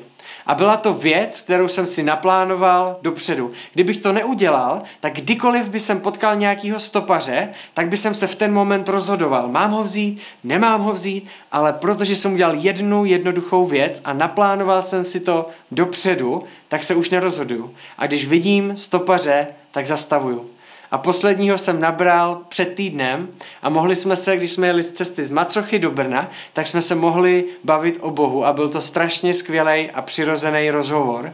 A 0.49 0.55
byla 0.55 0.77
to 0.77 0.93
věc, 0.93 1.41
kterou 1.41 1.67
jsem 1.67 1.87
si 1.87 2.03
naplánoval 2.03 2.97
dopředu. 3.01 3.51
Kdybych 3.73 3.97
to 3.97 4.13
neudělal, 4.13 4.81
tak 4.99 5.13
kdykoliv 5.13 5.69
by 5.69 5.79
jsem 5.79 5.99
potkal 5.99 6.35
nějakého 6.35 6.79
stopaře, 6.79 7.49
tak 7.73 7.87
by 7.87 7.97
jsem 7.97 8.13
se 8.13 8.27
v 8.27 8.35
ten 8.35 8.53
moment 8.53 8.89
rozhodoval. 8.89 9.47
Mám 9.47 9.71
ho 9.71 9.83
vzít, 9.83 10.21
nemám 10.43 10.81
ho 10.81 10.93
vzít, 10.93 11.27
ale 11.51 11.73
protože 11.73 12.15
jsem 12.15 12.33
udělal 12.33 12.55
jednu 12.55 13.05
jednoduchou 13.05 13.65
věc 13.65 14.01
a 14.05 14.13
naplánoval 14.13 14.81
jsem 14.81 15.03
si 15.03 15.19
to 15.19 15.47
dopředu, 15.71 16.43
tak 16.67 16.83
se 16.83 16.95
už 16.95 17.09
nerozhoduju. 17.09 17.73
A 17.97 18.07
když 18.07 18.27
vidím 18.27 18.77
stopaře, 18.77 19.47
tak 19.71 19.87
zastavuju. 19.87 20.49
A 20.91 20.97
posledního 20.97 21.57
jsem 21.57 21.79
nabral 21.79 22.41
před 22.49 22.75
týdnem 22.75 23.27
a 23.61 23.69
mohli 23.69 23.95
jsme 23.95 24.15
se, 24.15 24.37
když 24.37 24.51
jsme 24.51 24.67
jeli 24.67 24.83
z 24.83 24.91
cesty 24.91 25.25
z 25.25 25.29
Macochy 25.29 25.79
do 25.79 25.91
Brna, 25.91 26.31
tak 26.53 26.67
jsme 26.67 26.81
se 26.81 26.95
mohli 26.95 27.45
bavit 27.63 27.97
o 28.01 28.11
Bohu 28.11 28.45
a 28.45 28.53
byl 28.53 28.69
to 28.69 28.81
strašně 28.81 29.33
skvělý 29.33 29.91
a 29.91 30.01
přirozený 30.01 30.71
rozhovor. 30.71 31.33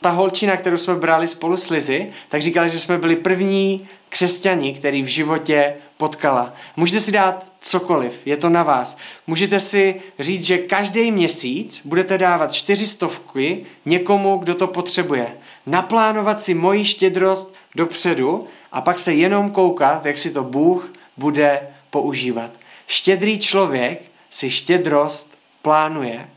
Ta 0.00 0.10
holčina, 0.10 0.56
kterou 0.56 0.76
jsme 0.76 0.94
brali 0.94 1.28
spolu 1.28 1.56
s 1.56 1.70
Lizy, 1.70 2.12
tak 2.28 2.42
říkala, 2.42 2.68
že 2.68 2.80
jsme 2.80 2.98
byli 2.98 3.16
první 3.16 3.88
křesťani, 4.08 4.72
který 4.72 5.02
v 5.02 5.06
životě 5.06 5.74
potkala. 5.98 6.54
Můžete 6.76 7.00
si 7.00 7.12
dát 7.12 7.52
cokoliv, 7.60 8.26
je 8.26 8.36
to 8.36 8.48
na 8.48 8.62
vás. 8.62 8.98
Můžete 9.26 9.58
si 9.58 10.00
říct, 10.18 10.44
že 10.44 10.58
každý 10.58 11.10
měsíc 11.10 11.82
budete 11.84 12.18
dávat 12.18 12.52
čtyřistovky 12.52 13.66
někomu, 13.86 14.36
kdo 14.36 14.54
to 14.54 14.66
potřebuje. 14.66 15.36
Naplánovat 15.66 16.40
si 16.40 16.54
moji 16.54 16.84
štědrost 16.84 17.54
dopředu 17.74 18.46
a 18.72 18.80
pak 18.80 18.98
se 18.98 19.14
jenom 19.14 19.50
koukat, 19.50 20.06
jak 20.06 20.18
si 20.18 20.30
to 20.30 20.44
Bůh 20.44 20.92
bude 21.16 21.68
používat. 21.90 22.50
Štědrý 22.86 23.38
člověk 23.38 24.02
si 24.30 24.50
štědrost 24.50 25.38
plánuje 25.62 26.28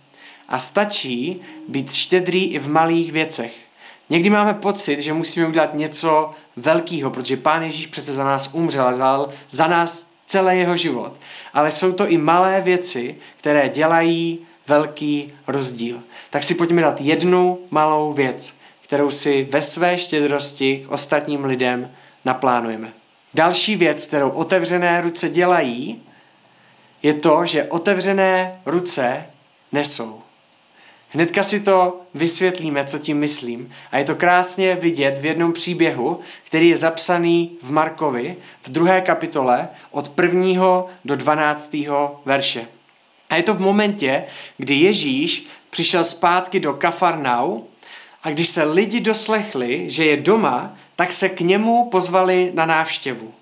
a 0.47 0.59
stačí 0.59 1.41
být 1.67 1.93
štědrý 1.93 2.45
i 2.45 2.59
v 2.59 2.69
malých 2.69 3.11
věcech. 3.11 3.53
Někdy 4.09 4.29
máme 4.29 4.53
pocit, 4.53 5.01
že 5.01 5.13
musíme 5.13 5.47
udělat 5.47 5.73
něco 5.73 6.31
velkého, 6.55 7.11
protože 7.11 7.37
Pán 7.37 7.63
Ježíš 7.63 7.87
přece 7.87 8.13
za 8.13 8.23
nás 8.23 8.49
umřel 8.53 8.87
a 8.87 8.91
dal 8.91 9.29
za 9.49 9.67
nás 9.67 10.11
celý 10.25 10.59
jeho 10.59 10.77
život. 10.77 11.13
Ale 11.53 11.71
jsou 11.71 11.91
to 11.91 12.07
i 12.07 12.17
malé 12.17 12.61
věci, 12.61 13.15
které 13.37 13.69
dělají 13.69 14.39
velký 14.67 15.33
rozdíl. 15.47 15.99
Tak 16.29 16.43
si 16.43 16.55
pojďme 16.55 16.81
dát 16.81 17.01
jednu 17.01 17.59
malou 17.71 18.13
věc, 18.13 18.55
kterou 18.81 19.11
si 19.11 19.47
ve 19.51 19.61
své 19.61 19.97
štědrosti 19.97 20.83
k 20.87 20.91
ostatním 20.91 21.45
lidem 21.45 21.91
naplánujeme. 22.25 22.93
Další 23.33 23.75
věc, 23.75 24.07
kterou 24.07 24.29
otevřené 24.29 25.01
ruce 25.01 25.29
dělají, 25.29 26.01
je 27.03 27.13
to, 27.13 27.45
že 27.45 27.63
otevřené 27.63 28.59
ruce 28.65 29.25
nesou. 29.71 30.20
Hnedka 31.13 31.43
si 31.43 31.59
to 31.59 32.01
vysvětlíme, 32.13 32.85
co 32.85 32.99
tím 32.99 33.17
myslím. 33.17 33.73
A 33.91 33.97
je 33.97 34.05
to 34.05 34.15
krásně 34.15 34.75
vidět 34.75 35.19
v 35.19 35.25
jednom 35.25 35.53
příběhu, 35.53 36.19
který 36.43 36.69
je 36.69 36.77
zapsaný 36.77 37.51
v 37.61 37.71
Markovi 37.71 38.35
v 38.61 38.69
druhé 38.69 39.01
kapitole 39.01 39.69
od 39.91 40.09
prvního 40.09 40.87
do 41.05 41.15
dvanáctého 41.15 42.21
verše. 42.25 42.67
A 43.29 43.35
je 43.35 43.43
to 43.43 43.53
v 43.53 43.59
momentě, 43.59 44.23
kdy 44.57 44.75
Ježíš 44.75 45.47
přišel 45.69 46.03
zpátky 46.03 46.59
do 46.59 46.73
Kafarnau 46.73 47.59
a 48.23 48.29
když 48.29 48.47
se 48.47 48.63
lidi 48.63 48.99
doslechli, 48.99 49.89
že 49.89 50.05
je 50.05 50.17
doma, 50.17 50.77
tak 50.95 51.11
se 51.11 51.29
k 51.29 51.41
němu 51.41 51.89
pozvali 51.89 52.51
na 52.53 52.65
návštěvu. 52.65 53.33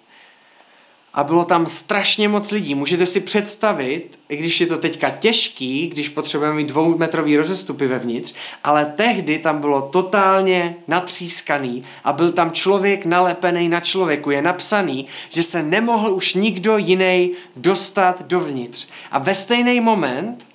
A 1.13 1.23
bylo 1.23 1.45
tam 1.45 1.67
strašně 1.67 2.29
moc 2.29 2.51
lidí. 2.51 2.75
Můžete 2.75 3.05
si 3.05 3.19
představit, 3.19 4.19
i 4.29 4.37
když 4.37 4.61
je 4.61 4.67
to 4.67 4.77
teďka 4.77 5.09
těžký, 5.09 5.87
když 5.87 6.09
potřebujeme 6.09 6.55
mít 6.55 6.67
dvoumetrový 6.67 7.37
rozestupy 7.37 7.87
vevnitř, 7.87 8.33
ale 8.63 8.85
tehdy 8.85 9.39
tam 9.39 9.59
bylo 9.59 9.81
totálně 9.81 10.77
natřískaný 10.87 11.83
a 12.03 12.13
byl 12.13 12.31
tam 12.31 12.51
člověk 12.51 13.05
nalepený 13.05 13.69
na 13.69 13.79
člověku. 13.79 14.31
Je 14.31 14.41
napsaný, 14.41 15.07
že 15.29 15.43
se 15.43 15.63
nemohl 15.63 16.13
už 16.13 16.33
nikdo 16.33 16.77
jiný 16.77 17.31
dostat 17.55 18.23
dovnitř. 18.23 18.87
A 19.11 19.19
ve 19.19 19.35
stejný 19.35 19.79
moment, 19.79 20.47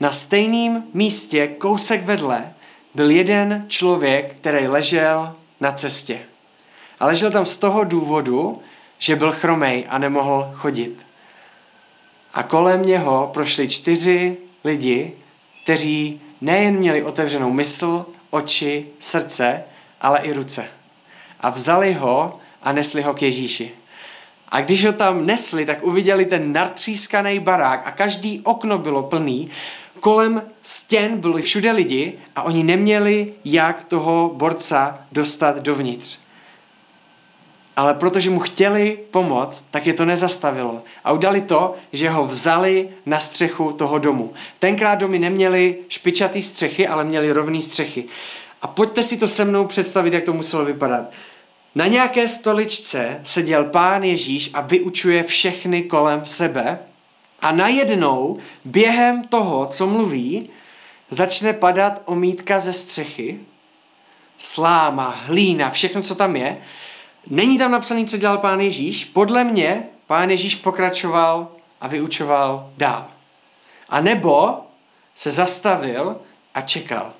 na 0.00 0.12
stejném 0.12 0.84
místě, 0.94 1.46
kousek 1.46 2.04
vedle, 2.04 2.52
byl 2.94 3.10
jeden 3.10 3.64
člověk, 3.68 4.34
který 4.34 4.66
ležel 4.66 5.36
na 5.60 5.72
cestě. 5.72 6.20
A 7.00 7.06
ležel 7.06 7.30
tam 7.30 7.46
z 7.46 7.56
toho 7.56 7.84
důvodu, 7.84 8.60
že 9.04 9.16
byl 9.16 9.32
chromej 9.32 9.86
a 9.88 9.98
nemohl 9.98 10.50
chodit. 10.54 11.06
A 12.34 12.42
kolem 12.42 12.82
něho 12.82 13.30
prošli 13.32 13.68
čtyři 13.68 14.36
lidi, 14.64 15.12
kteří 15.62 16.20
nejen 16.40 16.76
měli 16.76 17.02
otevřenou 17.02 17.52
mysl, 17.52 18.06
oči, 18.30 18.86
srdce, 18.98 19.64
ale 20.00 20.18
i 20.18 20.32
ruce. 20.32 20.68
A 21.40 21.50
vzali 21.50 21.92
ho 21.92 22.38
a 22.62 22.72
nesli 22.72 23.02
ho 23.02 23.14
k 23.14 23.22
Ježíši. 23.22 23.70
A 24.48 24.60
když 24.60 24.84
ho 24.84 24.92
tam 24.92 25.26
nesli, 25.26 25.66
tak 25.66 25.82
uviděli 25.82 26.24
ten 26.26 26.52
natřískaný 26.52 27.40
barák 27.40 27.86
a 27.86 27.90
každý 27.90 28.40
okno 28.40 28.78
bylo 28.78 29.02
plný. 29.02 29.50
Kolem 30.00 30.42
stěn 30.62 31.20
byli 31.20 31.42
všude 31.42 31.72
lidi 31.72 32.18
a 32.36 32.42
oni 32.42 32.64
neměli 32.64 33.32
jak 33.44 33.84
toho 33.84 34.30
borca 34.34 34.98
dostat 35.12 35.60
dovnitř 35.60 36.24
ale 37.76 37.94
protože 37.94 38.30
mu 38.30 38.40
chtěli 38.40 38.98
pomoct, 39.10 39.66
tak 39.70 39.86
je 39.86 39.92
to 39.92 40.04
nezastavilo. 40.04 40.82
A 41.04 41.12
udali 41.12 41.40
to, 41.40 41.74
že 41.92 42.10
ho 42.10 42.26
vzali 42.26 42.88
na 43.06 43.20
střechu 43.20 43.72
toho 43.72 43.98
domu. 43.98 44.32
Tenkrát 44.58 44.94
domy 44.94 45.18
neměly 45.18 45.76
špičatý 45.88 46.42
střechy, 46.42 46.88
ale 46.88 47.04
měly 47.04 47.32
rovný 47.32 47.62
střechy. 47.62 48.04
A 48.62 48.66
pojďte 48.66 49.02
si 49.02 49.16
to 49.16 49.28
se 49.28 49.44
mnou 49.44 49.64
představit, 49.64 50.12
jak 50.12 50.24
to 50.24 50.32
muselo 50.32 50.64
vypadat. 50.64 51.04
Na 51.74 51.86
nějaké 51.86 52.28
stoličce 52.28 53.20
seděl 53.22 53.64
pán 53.64 54.02
Ježíš 54.02 54.50
a 54.54 54.60
vyučuje 54.60 55.22
všechny 55.22 55.82
kolem 55.82 56.26
sebe 56.26 56.78
a 57.40 57.52
najednou 57.52 58.38
během 58.64 59.24
toho, 59.24 59.66
co 59.66 59.86
mluví, 59.86 60.50
začne 61.10 61.52
padat 61.52 62.02
omítka 62.04 62.58
ze 62.58 62.72
střechy, 62.72 63.38
sláma, 64.38 65.18
hlína, 65.26 65.70
všechno, 65.70 66.02
co 66.02 66.14
tam 66.14 66.36
je 66.36 66.56
Není 67.30 67.58
tam 67.58 67.70
napsaný, 67.70 68.06
co 68.06 68.16
dělal 68.16 68.38
pán 68.38 68.60
Ježíš. 68.60 69.04
Podle 69.04 69.44
mě 69.44 69.82
pán 70.06 70.30
Ježíš 70.30 70.54
pokračoval 70.54 71.48
a 71.80 71.88
vyučoval 71.88 72.70
dál. 72.76 73.06
A 73.88 74.00
nebo 74.00 74.60
se 75.14 75.30
zastavil 75.30 76.16
a 76.54 76.60
čekal. 76.60 77.12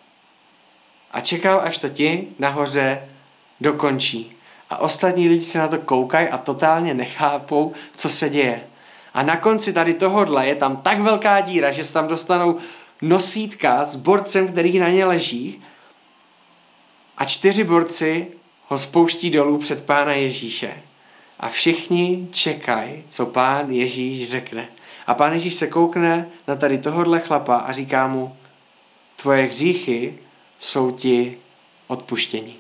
A 1.10 1.20
čekal, 1.20 1.60
až 1.64 1.78
to 1.78 1.88
ti 1.88 2.28
nahoře 2.38 3.08
dokončí. 3.60 4.36
A 4.70 4.78
ostatní 4.78 5.28
lidi 5.28 5.44
se 5.44 5.58
na 5.58 5.68
to 5.68 5.78
koukají 5.78 6.28
a 6.28 6.38
totálně 6.38 6.94
nechápou, 6.94 7.72
co 7.96 8.08
se 8.08 8.28
děje. 8.28 8.62
A 9.14 9.22
na 9.22 9.36
konci 9.36 9.72
tady 9.72 9.94
tohodle 9.94 10.46
je 10.46 10.54
tam 10.54 10.76
tak 10.76 11.00
velká 11.00 11.40
díra, 11.40 11.70
že 11.70 11.84
se 11.84 11.92
tam 11.92 12.08
dostanou 12.08 12.58
nosítka 13.02 13.84
s 13.84 13.96
borcem, 13.96 14.48
který 14.48 14.78
na 14.78 14.88
ně 14.88 15.04
leží 15.04 15.62
a 17.18 17.24
čtyři 17.24 17.64
borci 17.64 18.26
ho 18.66 18.78
spouští 18.78 19.30
dolů 19.30 19.58
před 19.58 19.84
pána 19.84 20.12
Ježíše. 20.12 20.82
A 21.40 21.48
všichni 21.48 22.28
čekají, 22.30 23.04
co 23.08 23.26
pán 23.26 23.70
Ježíš 23.70 24.30
řekne. 24.30 24.68
A 25.06 25.14
pán 25.14 25.32
Ježíš 25.32 25.54
se 25.54 25.66
koukne 25.66 26.28
na 26.48 26.56
tady 26.56 26.78
tohodle 26.78 27.20
chlapa 27.20 27.56
a 27.56 27.72
říká 27.72 28.08
mu, 28.08 28.36
tvoje 29.16 29.44
hříchy 29.44 30.18
jsou 30.58 30.90
ti 30.90 31.38
odpuštění. 31.86 32.56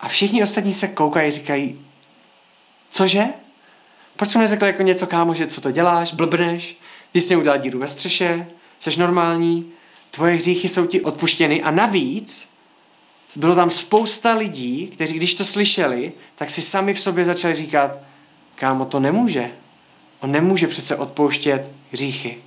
A 0.00 0.08
všichni 0.08 0.42
ostatní 0.42 0.72
se 0.72 0.88
koukají 0.88 1.28
a 1.28 1.32
říkají, 1.32 1.86
cože? 2.90 3.24
Proč 4.16 4.30
jsem 4.30 4.40
neřekl 4.40 4.64
jako 4.64 4.82
něco, 4.82 5.06
kámo, 5.06 5.34
že 5.34 5.46
co 5.46 5.60
to 5.60 5.70
děláš, 5.70 6.12
blbneš, 6.12 6.76
ty 7.12 7.20
jsi 7.20 7.36
udělal 7.36 7.58
díru 7.58 7.78
ve 7.78 7.88
střeše, 7.88 8.46
jsi 8.78 9.00
normální, 9.00 9.72
tvoje 10.10 10.34
hříchy 10.34 10.68
jsou 10.68 10.86
ti 10.86 11.00
odpuštěny 11.00 11.62
a 11.62 11.70
navíc 11.70 12.50
bylo 13.36 13.54
tam 13.54 13.70
spousta 13.70 14.34
lidí, 14.34 14.86
kteří 14.86 15.14
když 15.14 15.34
to 15.34 15.44
slyšeli, 15.44 16.12
tak 16.34 16.50
si 16.50 16.62
sami 16.62 16.94
v 16.94 17.00
sobě 17.00 17.24
začali 17.24 17.54
říkat, 17.54 17.98
kámo, 18.54 18.84
to 18.84 19.00
nemůže. 19.00 19.50
On 20.20 20.32
nemůže 20.32 20.66
přece 20.66 20.96
odpouštět 20.96 21.70
hříchy. 21.92 22.38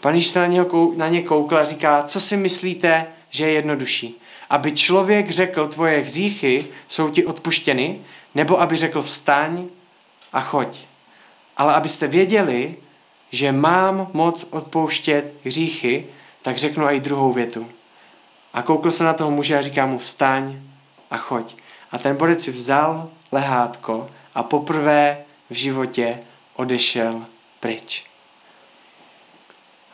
Pan 0.00 0.14
Ježíš 0.14 0.30
se 0.30 0.38
na, 0.38 0.46
něho, 0.46 0.92
na 0.96 1.08
ně 1.08 1.22
koukl 1.22 1.58
a 1.58 1.64
říká, 1.64 2.02
co 2.02 2.20
si 2.20 2.36
myslíte, 2.36 3.06
že 3.30 3.46
je 3.46 3.52
jednodušší? 3.52 4.20
Aby 4.50 4.72
člověk 4.72 5.30
řekl, 5.30 5.68
tvoje 5.68 5.98
hříchy 5.98 6.66
jsou 6.88 7.10
ti 7.10 7.26
odpuštěny, 7.26 8.00
nebo 8.34 8.60
aby 8.60 8.76
řekl, 8.76 9.02
vstaň 9.02 9.64
a 10.32 10.40
choď. 10.40 10.78
Ale 11.56 11.74
abyste 11.74 12.06
věděli, 12.06 12.76
že 13.30 13.52
mám 13.52 14.10
moc 14.12 14.46
odpouštět 14.50 15.32
hříchy, 15.44 16.06
tak 16.42 16.58
řeknu 16.58 16.86
i 16.86 17.00
druhou 17.00 17.32
větu. 17.32 17.66
A 18.52 18.62
koukl 18.62 18.90
se 18.90 19.04
na 19.04 19.12
toho 19.12 19.30
muže 19.30 19.58
a 19.58 19.62
říká 19.62 19.86
mu, 19.86 19.98
vstaň 19.98 20.60
a 21.10 21.16
choď. 21.16 21.56
A 21.92 21.98
ten 21.98 22.16
borec 22.16 22.42
si 22.42 22.50
vzal 22.50 23.10
lehátko 23.32 24.10
a 24.34 24.42
poprvé 24.42 25.24
v 25.50 25.54
životě 25.54 26.18
odešel 26.56 27.24
pryč. 27.60 28.04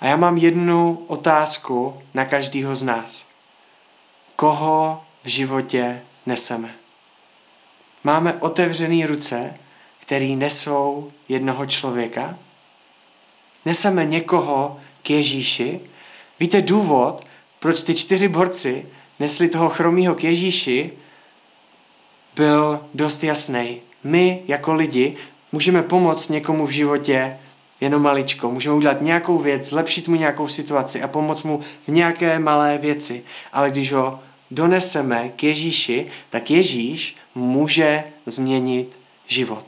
A 0.00 0.06
já 0.06 0.16
mám 0.16 0.36
jednu 0.36 1.04
otázku 1.06 2.02
na 2.14 2.24
každého 2.24 2.74
z 2.74 2.82
nás. 2.82 3.26
Koho 4.36 5.04
v 5.22 5.28
životě 5.28 6.02
neseme? 6.26 6.74
Máme 8.04 8.34
otevřené 8.34 9.06
ruce, 9.06 9.54
který 9.98 10.36
nesou 10.36 11.12
jednoho 11.28 11.66
člověka? 11.66 12.38
Neseme 13.64 14.04
někoho 14.04 14.80
k 15.02 15.10
Ježíši? 15.10 15.80
Víte 16.40 16.62
důvod, 16.62 17.27
proč 17.58 17.82
ty 17.82 17.94
čtyři 17.94 18.28
borci 18.28 18.86
nesli 19.20 19.48
toho 19.48 19.68
chromího 19.68 20.14
k 20.14 20.24
Ježíši, 20.24 20.92
byl 22.36 22.80
dost 22.94 23.24
jasný. 23.24 23.80
My 24.04 24.42
jako 24.48 24.74
lidi 24.74 25.16
můžeme 25.52 25.82
pomoct 25.82 26.28
někomu 26.28 26.66
v 26.66 26.70
životě 26.70 27.38
jenom 27.80 28.02
maličko. 28.02 28.50
Můžeme 28.50 28.76
udělat 28.76 29.00
nějakou 29.00 29.38
věc, 29.38 29.68
zlepšit 29.68 30.08
mu 30.08 30.16
nějakou 30.16 30.48
situaci 30.48 31.02
a 31.02 31.08
pomoct 31.08 31.42
mu 31.42 31.60
v 31.86 31.88
nějaké 31.88 32.38
malé 32.38 32.78
věci. 32.78 33.24
Ale 33.52 33.70
když 33.70 33.92
ho 33.92 34.20
doneseme 34.50 35.28
k 35.36 35.42
Ježíši, 35.42 36.06
tak 36.30 36.50
Ježíš 36.50 37.16
může 37.34 38.04
změnit 38.26 38.98
život. 39.26 39.66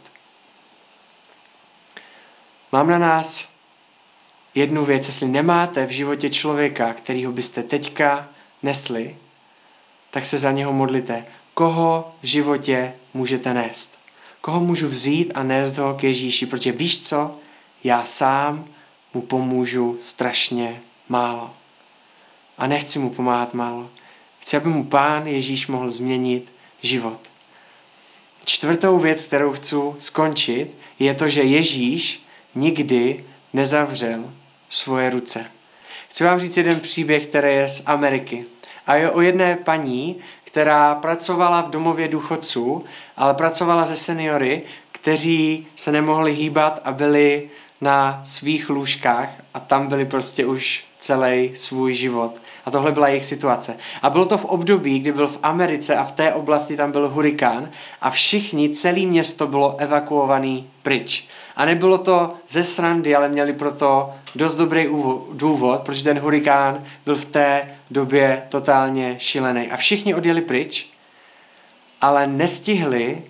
Mám 2.72 2.88
na 2.88 2.98
nás 2.98 3.49
jednu 4.54 4.84
věc, 4.84 5.06
jestli 5.06 5.28
nemáte 5.28 5.86
v 5.86 5.90
životě 5.90 6.30
člověka, 6.30 6.92
kterýho 6.92 7.32
byste 7.32 7.62
teďka 7.62 8.28
nesli, 8.62 9.16
tak 10.10 10.26
se 10.26 10.38
za 10.38 10.52
něho 10.52 10.72
modlite. 10.72 11.26
Koho 11.54 12.14
v 12.22 12.26
životě 12.26 12.92
můžete 13.14 13.54
nést? 13.54 13.98
Koho 14.40 14.60
můžu 14.60 14.88
vzít 14.88 15.32
a 15.34 15.42
nést 15.42 15.78
ho 15.78 15.94
k 15.94 16.04
Ježíši? 16.04 16.46
Protože 16.46 16.72
víš 16.72 17.02
co? 17.02 17.36
Já 17.84 18.04
sám 18.04 18.64
mu 19.14 19.20
pomůžu 19.20 19.96
strašně 20.00 20.82
málo. 21.08 21.50
A 22.58 22.66
nechci 22.66 22.98
mu 22.98 23.10
pomáhat 23.10 23.54
málo. 23.54 23.90
Chci, 24.40 24.56
aby 24.56 24.68
mu 24.68 24.84
pán 24.84 25.26
Ježíš 25.26 25.66
mohl 25.66 25.90
změnit 25.90 26.52
život. 26.80 27.20
Čtvrtou 28.44 28.98
věc, 28.98 29.26
kterou 29.26 29.52
chci 29.52 29.76
skončit, 29.98 30.70
je 30.98 31.14
to, 31.14 31.28
že 31.28 31.42
Ježíš 31.42 32.22
nikdy 32.54 33.24
nezavřel 33.52 34.32
svoje 34.70 35.10
ruce. 35.10 35.46
Chci 36.08 36.24
vám 36.24 36.40
říct 36.40 36.56
jeden 36.56 36.80
příběh, 36.80 37.26
který 37.26 37.54
je 37.54 37.68
z 37.68 37.82
Ameriky. 37.86 38.44
A 38.86 38.94
je 38.94 39.10
o 39.10 39.20
jedné 39.20 39.56
paní, 39.56 40.16
která 40.44 40.94
pracovala 40.94 41.60
v 41.60 41.70
domově 41.70 42.08
důchodců, 42.08 42.84
ale 43.16 43.34
pracovala 43.34 43.84
ze 43.84 43.96
seniory, 43.96 44.62
kteří 44.92 45.66
se 45.74 45.92
nemohli 45.92 46.32
hýbat 46.32 46.80
a 46.84 46.92
byli 46.92 47.50
na 47.80 48.20
svých 48.24 48.70
lůžkách 48.70 49.28
a 49.54 49.60
tam 49.60 49.86
byli 49.86 50.04
prostě 50.04 50.46
už 50.46 50.84
celý 50.98 51.50
svůj 51.54 51.94
život. 51.94 52.42
A 52.64 52.70
tohle 52.70 52.92
byla 52.92 53.08
jejich 53.08 53.24
situace. 53.24 53.76
A 54.02 54.10
bylo 54.10 54.26
to 54.26 54.38
v 54.38 54.44
období, 54.44 54.98
kdy 54.98 55.12
byl 55.12 55.28
v 55.28 55.38
Americe 55.42 55.96
a 55.96 56.04
v 56.04 56.12
té 56.12 56.32
oblasti 56.32 56.76
tam 56.76 56.92
byl 56.92 57.08
hurikán 57.08 57.70
a 58.00 58.10
všichni, 58.10 58.68
celé 58.68 59.00
město 59.00 59.46
bylo 59.46 59.76
evakuovaný 59.76 60.70
pryč. 60.82 61.28
A 61.60 61.64
nebylo 61.64 61.98
to 61.98 62.34
ze 62.48 62.64
srandy, 62.64 63.16
ale 63.16 63.28
měli 63.28 63.52
proto 63.52 64.14
dost 64.34 64.56
dobrý 64.56 64.88
důvod, 65.32 65.80
protože 65.82 66.04
ten 66.04 66.18
hurikán 66.18 66.84
byl 67.04 67.16
v 67.16 67.24
té 67.24 67.74
době 67.90 68.42
totálně 68.48 69.14
šílený. 69.18 69.70
A 69.70 69.76
všichni 69.76 70.14
odjeli 70.14 70.40
pryč, 70.40 70.90
ale 72.00 72.26
nestihli 72.26 73.22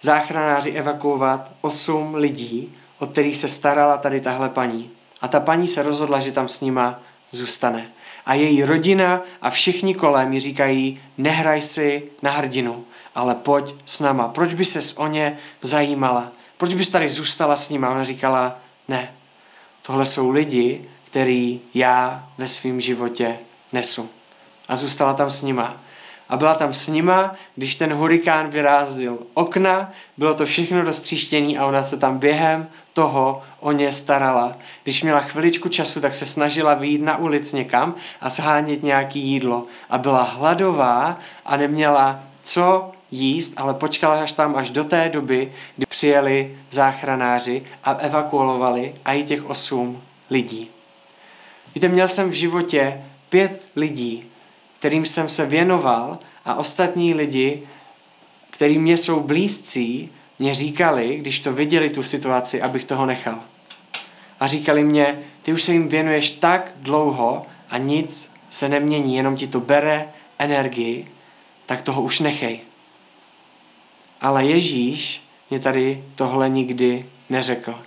záchranáři 0.00 0.70
evakuovat 0.70 1.52
8 1.60 2.14
lidí, 2.14 2.76
o 2.98 3.06
kterých 3.06 3.36
se 3.36 3.48
starala 3.48 3.96
tady 3.96 4.20
tahle 4.20 4.48
paní. 4.48 4.90
A 5.20 5.28
ta 5.28 5.40
paní 5.40 5.68
se 5.68 5.82
rozhodla, 5.82 6.20
že 6.20 6.32
tam 6.32 6.48
s 6.48 6.60
nima 6.60 7.00
zůstane. 7.30 7.86
A 8.26 8.34
její 8.34 8.64
rodina 8.64 9.20
a 9.42 9.50
všichni 9.50 9.94
kolem 9.94 10.28
mi 10.28 10.40
říkají, 10.40 11.00
nehraj 11.18 11.60
si 11.60 12.02
na 12.22 12.30
hrdinu, 12.30 12.84
ale 13.14 13.34
pojď 13.34 13.74
s 13.86 14.00
náma. 14.00 14.28
Proč 14.28 14.54
by 14.54 14.64
ses 14.64 14.92
o 14.92 15.06
ně 15.06 15.38
zajímala? 15.62 16.32
Proč 16.56 16.74
bys 16.74 16.88
tady 16.88 17.08
zůstala 17.08 17.56
s 17.56 17.70
nima? 17.70 17.90
Ona 17.90 18.04
říkala, 18.04 18.58
ne, 18.88 19.14
tohle 19.82 20.06
jsou 20.06 20.30
lidi, 20.30 20.84
který 21.04 21.60
já 21.74 22.28
ve 22.38 22.48
svém 22.48 22.80
životě 22.80 23.38
nesu. 23.72 24.08
A 24.68 24.76
zůstala 24.76 25.14
tam 25.14 25.30
s 25.30 25.42
nima. 25.42 25.80
A 26.30 26.36
byla 26.36 26.54
tam 26.54 26.74
s 26.74 26.88
nima, 26.88 27.34
když 27.56 27.74
ten 27.74 27.92
hurikán 27.92 28.48
vyrázil 28.48 29.18
okna, 29.34 29.92
bylo 30.16 30.34
to 30.34 30.46
všechno 30.46 30.82
dostříštění 30.82 31.58
a 31.58 31.66
ona 31.66 31.82
se 31.82 31.96
tam 31.96 32.18
během 32.18 32.68
toho 32.92 33.42
o 33.60 33.72
ně 33.72 33.92
starala. 33.92 34.56
Když 34.82 35.02
měla 35.02 35.20
chviličku 35.20 35.68
času, 35.68 36.00
tak 36.00 36.14
se 36.14 36.26
snažila 36.26 36.74
vyjít 36.74 37.02
na 37.02 37.16
ulic 37.16 37.52
někam 37.52 37.94
a 38.20 38.30
shánět 38.30 38.82
nějaký 38.82 39.20
jídlo. 39.20 39.66
A 39.90 39.98
byla 39.98 40.22
hladová 40.22 41.18
a 41.44 41.56
neměla 41.56 42.20
co 42.42 42.92
jíst, 43.10 43.52
ale 43.56 43.74
počkala 43.74 44.22
až 44.22 44.32
tam 44.32 44.56
až 44.56 44.70
do 44.70 44.84
té 44.84 45.08
doby, 45.08 45.52
kdy 45.76 45.86
přijeli 45.86 46.58
záchranáři 46.70 47.62
a 47.84 47.92
evakuovali 47.92 48.94
a 49.04 49.12
i 49.12 49.22
těch 49.22 49.50
osm 49.50 50.02
lidí. 50.30 50.70
Víte, 51.74 51.88
měl 51.88 52.08
jsem 52.08 52.30
v 52.30 52.34
životě 52.34 53.02
pět 53.28 53.68
lidí, 53.76 54.30
kterým 54.80 55.04
jsem 55.04 55.28
se 55.28 55.46
věnoval 55.46 56.18
a 56.44 56.54
ostatní 56.54 57.14
lidi, 57.14 57.62
který 58.50 58.78
mě 58.78 58.96
jsou 58.96 59.20
blízcí, 59.20 60.10
mě 60.38 60.54
říkali, 60.54 61.16
když 61.16 61.38
to 61.38 61.52
viděli 61.52 61.90
tu 61.90 62.02
situaci, 62.02 62.62
abych 62.62 62.84
toho 62.84 63.06
nechal. 63.06 63.40
A 64.40 64.46
říkali 64.46 64.84
mě, 64.84 65.20
ty 65.42 65.52
už 65.52 65.62
se 65.62 65.72
jim 65.72 65.88
věnuješ 65.88 66.30
tak 66.30 66.72
dlouho 66.76 67.46
a 67.68 67.78
nic 67.78 68.32
se 68.48 68.68
nemění, 68.68 69.16
jenom 69.16 69.36
ti 69.36 69.46
to 69.46 69.60
bere 69.60 70.08
energii, 70.38 71.06
tak 71.66 71.82
toho 71.82 72.02
už 72.02 72.20
nechej. 72.20 72.60
Ale 74.20 74.44
Ježíš 74.44 75.22
mě 75.50 75.60
tady 75.60 76.04
tohle 76.14 76.48
nikdy 76.48 77.06
neřekl. 77.30 77.80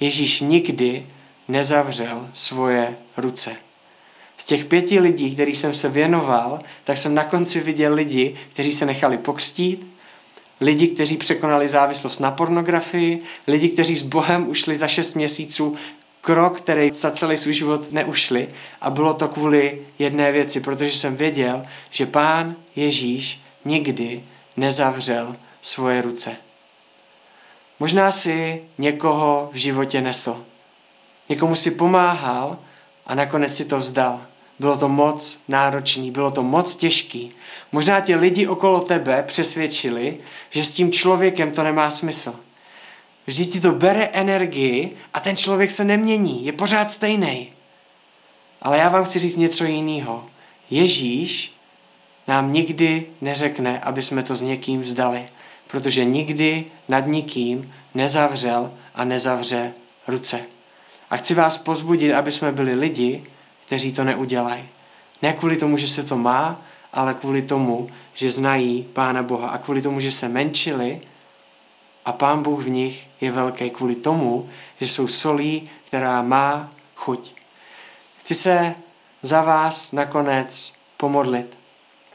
Ježíš 0.00 0.40
nikdy 0.40 1.06
nezavřel 1.48 2.30
svoje 2.32 2.96
ruce. 3.16 3.69
Z 4.40 4.44
těch 4.44 4.64
pěti 4.64 5.00
lidí, 5.00 5.34
kterých 5.34 5.58
jsem 5.58 5.74
se 5.74 5.88
věnoval, 5.88 6.60
tak 6.84 6.98
jsem 6.98 7.14
na 7.14 7.24
konci 7.24 7.60
viděl 7.60 7.94
lidi, 7.94 8.36
kteří 8.50 8.72
se 8.72 8.86
nechali 8.86 9.18
pokřtít, 9.18 9.86
lidi, 10.60 10.88
kteří 10.88 11.16
překonali 11.16 11.68
závislost 11.68 12.18
na 12.18 12.30
pornografii, 12.30 13.22
lidi, 13.46 13.68
kteří 13.68 13.96
s 13.96 14.02
Bohem 14.02 14.48
ušli 14.48 14.76
za 14.76 14.88
šest 14.88 15.14
měsíců 15.14 15.76
krok, 16.20 16.58
který 16.58 16.90
za 16.94 17.10
celý 17.10 17.36
svůj 17.36 17.52
život 17.52 17.92
neušli. 17.92 18.48
A 18.80 18.90
bylo 18.90 19.14
to 19.14 19.28
kvůli 19.28 19.82
jedné 19.98 20.32
věci, 20.32 20.60
protože 20.60 20.92
jsem 20.92 21.16
věděl, 21.16 21.66
že 21.90 22.06
pán 22.06 22.56
Ježíš 22.76 23.40
nikdy 23.64 24.24
nezavřel 24.56 25.36
svoje 25.62 26.02
ruce. 26.02 26.36
Možná 27.80 28.12
si 28.12 28.62
někoho 28.78 29.50
v 29.52 29.56
životě 29.56 30.00
nesl. 30.00 30.44
Někomu 31.28 31.54
si 31.54 31.70
pomáhal 31.70 32.58
a 33.06 33.14
nakonec 33.14 33.56
si 33.56 33.64
to 33.64 33.78
vzdal. 33.78 34.29
Bylo 34.60 34.76
to 34.76 34.88
moc 34.88 35.42
náročný, 35.48 36.10
bylo 36.10 36.30
to 36.30 36.42
moc 36.42 36.76
těžký. 36.76 37.32
Možná 37.72 38.00
ti 38.00 38.16
lidi 38.16 38.46
okolo 38.46 38.80
tebe 38.80 39.22
přesvědčili, 39.22 40.18
že 40.50 40.64
s 40.64 40.74
tím 40.74 40.92
člověkem 40.92 41.50
to 41.50 41.62
nemá 41.62 41.90
smysl. 41.90 42.34
Vždyť 43.26 43.52
ti 43.52 43.60
to 43.60 43.72
bere 43.72 44.04
energii 44.04 44.96
a 45.14 45.20
ten 45.20 45.36
člověk 45.36 45.70
se 45.70 45.84
nemění, 45.84 46.44
je 46.44 46.52
pořád 46.52 46.90
stejný. 46.90 47.52
Ale 48.62 48.78
já 48.78 48.88
vám 48.88 49.04
chci 49.04 49.18
říct 49.18 49.36
něco 49.36 49.64
jiného. 49.64 50.26
Ježíš 50.70 51.54
nám 52.28 52.52
nikdy 52.52 53.06
neřekne, 53.20 53.80
aby 53.80 54.02
jsme 54.02 54.22
to 54.22 54.34
s 54.34 54.42
někým 54.42 54.80
vzdali, 54.80 55.26
protože 55.66 56.04
nikdy 56.04 56.64
nad 56.88 57.06
nikým 57.06 57.74
nezavřel 57.94 58.72
a 58.94 59.04
nezavře 59.04 59.72
ruce. 60.08 60.40
A 61.10 61.16
chci 61.16 61.34
vás 61.34 61.58
pozbudit, 61.58 62.12
aby 62.12 62.32
jsme 62.32 62.52
byli 62.52 62.74
lidi, 62.74 63.24
kteří 63.70 63.92
to 63.92 64.04
neudělají. 64.04 64.68
Ne 65.22 65.32
kvůli 65.32 65.56
tomu, 65.56 65.76
že 65.76 65.88
se 65.88 66.02
to 66.02 66.16
má, 66.16 66.62
ale 66.92 67.14
kvůli 67.14 67.42
tomu, 67.42 67.88
že 68.14 68.30
znají 68.30 68.82
Pána 68.82 69.22
Boha 69.22 69.48
a 69.48 69.58
kvůli 69.58 69.82
tomu, 69.82 70.00
že 70.00 70.10
se 70.10 70.28
menšili 70.28 71.00
a 72.04 72.12
Pán 72.12 72.42
Bůh 72.42 72.64
v 72.64 72.68
nich 72.68 73.06
je 73.20 73.30
velký 73.30 73.70
kvůli 73.70 73.94
tomu, 73.94 74.48
že 74.80 74.88
jsou 74.88 75.08
solí, 75.08 75.70
která 75.84 76.22
má 76.22 76.72
chuť. 76.96 77.34
Chci 78.18 78.34
se 78.34 78.74
za 79.22 79.42
vás 79.42 79.92
nakonec 79.92 80.72
pomodlit. 80.96 81.58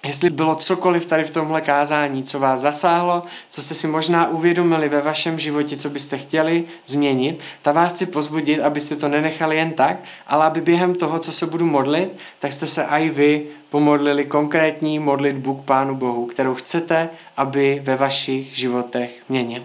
Jestli 0.05 0.29
bylo 0.29 0.55
cokoliv 0.55 1.05
tady 1.05 1.23
v 1.23 1.31
tomhle 1.31 1.61
kázání, 1.61 2.23
co 2.23 2.39
vás 2.39 2.59
zasáhlo, 2.59 3.23
co 3.49 3.61
jste 3.61 3.75
si 3.75 3.87
možná 3.87 4.27
uvědomili 4.27 4.89
ve 4.89 5.01
vašem 5.01 5.39
životě, 5.39 5.77
co 5.77 5.89
byste 5.89 6.17
chtěli 6.17 6.63
změnit, 6.85 7.39
tak 7.61 7.75
vás 7.75 7.93
chci 7.93 8.05
pozbudit, 8.05 8.59
abyste 8.59 8.95
to 8.95 9.07
nenechali 9.07 9.57
jen 9.57 9.73
tak, 9.73 9.97
ale 10.27 10.45
aby 10.45 10.61
během 10.61 10.95
toho, 10.95 11.19
co 11.19 11.31
se 11.31 11.45
budu 11.45 11.65
modlit, 11.65 12.15
tak 12.39 12.53
jste 12.53 12.67
se 12.67 12.83
i 12.83 13.09
vy 13.09 13.47
pomodlili 13.69 14.25
konkrétní 14.25 14.99
modlitbu 14.99 15.53
k 15.55 15.65
Pánu 15.65 15.95
Bohu, 15.95 16.25
kterou 16.25 16.55
chcete, 16.55 17.09
aby 17.37 17.81
ve 17.83 17.95
vašich 17.95 18.57
životech 18.57 19.21
měnil. 19.29 19.63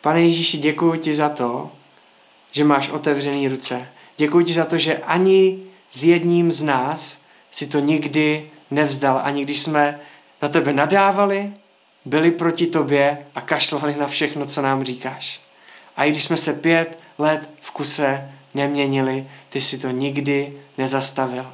Pane 0.00 0.22
Ježíši, 0.22 0.58
děkuji 0.58 0.94
ti 0.94 1.14
za 1.14 1.28
to, 1.28 1.70
že 2.52 2.64
máš 2.64 2.88
otevřené 2.88 3.48
ruce. 3.48 3.88
Děkuji 4.16 4.44
ti 4.44 4.52
za 4.52 4.64
to, 4.64 4.78
že 4.78 4.96
ani 4.96 5.58
s 5.90 6.04
jedním 6.04 6.52
z 6.52 6.62
nás 6.62 7.20
si 7.50 7.66
to 7.66 7.78
nikdy 7.78 8.50
nevzdal. 8.70 9.20
Ani 9.24 9.44
když 9.44 9.60
jsme 9.60 10.00
na 10.42 10.48
tebe 10.48 10.72
nadávali, 10.72 11.52
byli 12.04 12.30
proti 12.30 12.66
tobě 12.66 13.26
a 13.34 13.40
kašlali 13.40 13.96
na 13.96 14.08
všechno, 14.08 14.46
co 14.46 14.62
nám 14.62 14.84
říkáš. 14.84 15.40
A 15.96 16.04
i 16.04 16.10
když 16.10 16.24
jsme 16.24 16.36
se 16.36 16.52
pět 16.52 17.02
let 17.18 17.50
v 17.60 17.70
kuse 17.70 18.32
neměnili, 18.54 19.26
ty 19.48 19.60
si 19.60 19.78
to 19.78 19.90
nikdy 19.90 20.58
nezastavil. 20.78 21.52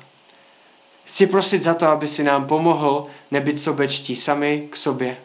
Chci 1.05 1.27
prosit 1.27 1.63
za 1.63 1.75
to, 1.75 1.87
aby 1.87 2.09
si 2.09 2.23
nám 2.23 2.47
pomohl 2.47 3.07
nebyt 3.31 3.61
sobečtí 3.61 4.17
sami 4.17 4.69
k 4.71 4.77
sobě. 4.77 5.17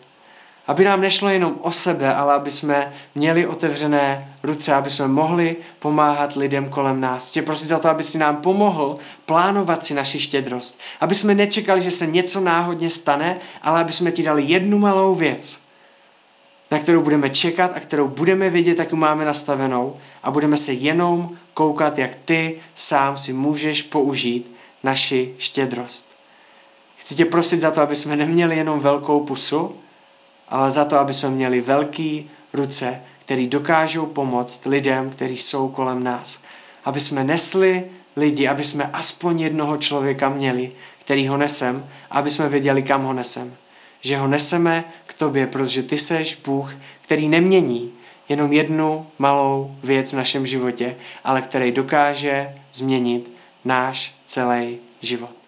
Aby 0.67 0.85
nám 0.85 1.01
nešlo 1.01 1.29
jenom 1.29 1.55
o 1.61 1.71
sebe, 1.71 2.15
ale 2.15 2.33
aby 2.33 2.51
jsme 2.51 2.93
měli 3.15 3.47
otevřené 3.47 4.35
ruce, 4.43 4.73
aby 4.73 4.89
jsme 4.89 5.07
mohli 5.07 5.55
pomáhat 5.79 6.35
lidem 6.35 6.69
kolem 6.69 7.01
nás. 7.01 7.31
Tě 7.31 7.41
prosím 7.41 7.67
za 7.67 7.79
to, 7.79 7.89
aby 7.89 8.03
si 8.03 8.17
nám 8.17 8.37
pomohl 8.37 8.97
plánovat 9.25 9.85
si 9.85 9.93
naši 9.93 10.19
štědrost. 10.19 10.79
Aby 10.99 11.15
jsme 11.15 11.35
nečekali, 11.35 11.81
že 11.81 11.91
se 11.91 12.07
něco 12.07 12.39
náhodně 12.39 12.89
stane, 12.89 13.37
ale 13.61 13.81
aby 13.81 13.93
jsme 13.93 14.11
ti 14.11 14.23
dali 14.23 14.43
jednu 14.43 14.77
malou 14.77 15.15
věc, 15.15 15.61
na 16.71 16.79
kterou 16.79 17.01
budeme 17.01 17.29
čekat 17.29 17.71
a 17.75 17.79
kterou 17.79 18.07
budeme 18.07 18.49
vidět, 18.49 18.79
jak 18.79 18.91
ji 18.91 18.97
máme 18.97 19.25
nastavenou 19.25 19.97
a 20.23 20.31
budeme 20.31 20.57
se 20.57 20.73
jenom 20.73 21.37
koukat, 21.53 21.97
jak 21.97 22.15
ty 22.25 22.59
sám 22.75 23.17
si 23.17 23.33
můžeš 23.33 23.83
použít 23.83 24.55
naši 24.83 25.35
štědrost. 25.37 26.11
Chci 26.97 27.15
tě 27.15 27.25
prosit 27.25 27.59
za 27.59 27.71
to, 27.71 27.81
aby 27.81 27.95
jsme 27.95 28.15
neměli 28.15 28.57
jenom 28.57 28.79
velkou 28.79 29.19
pusu, 29.19 29.75
ale 30.51 30.71
za 30.71 30.85
to, 30.85 30.99
aby 30.99 31.13
jsme 31.13 31.29
měli 31.29 31.61
velký 31.61 32.29
ruce, 32.53 33.01
který 33.19 33.47
dokážou 33.47 34.05
pomoct 34.05 34.65
lidem, 34.65 35.09
kteří 35.09 35.37
jsou 35.37 35.69
kolem 35.69 36.03
nás. 36.03 36.43
Aby 36.85 36.99
jsme 36.99 37.23
nesli 37.23 37.83
lidi, 38.15 38.47
aby 38.47 38.63
jsme 38.63 38.89
aspoň 38.93 39.39
jednoho 39.39 39.77
člověka 39.77 40.29
měli, 40.29 40.71
který 40.99 41.27
ho 41.27 41.37
nesem, 41.37 41.85
aby 42.09 42.29
jsme 42.29 42.49
věděli, 42.49 42.83
kam 42.83 43.03
ho 43.03 43.13
nesem. 43.13 43.55
Že 44.01 44.17
ho 44.17 44.27
neseme 44.27 44.83
k 45.05 45.13
tobě, 45.13 45.47
protože 45.47 45.83
ty 45.83 45.97
seš 45.97 46.35
Bůh, 46.45 46.73
který 47.01 47.29
nemění 47.29 47.91
jenom 48.29 48.53
jednu 48.53 49.07
malou 49.19 49.75
věc 49.83 50.11
v 50.11 50.15
našem 50.15 50.45
životě, 50.45 50.95
ale 51.23 51.41
který 51.41 51.71
dokáže 51.71 52.55
změnit 52.71 53.31
náš 53.65 54.15
celý 54.25 54.77
život. 55.01 55.40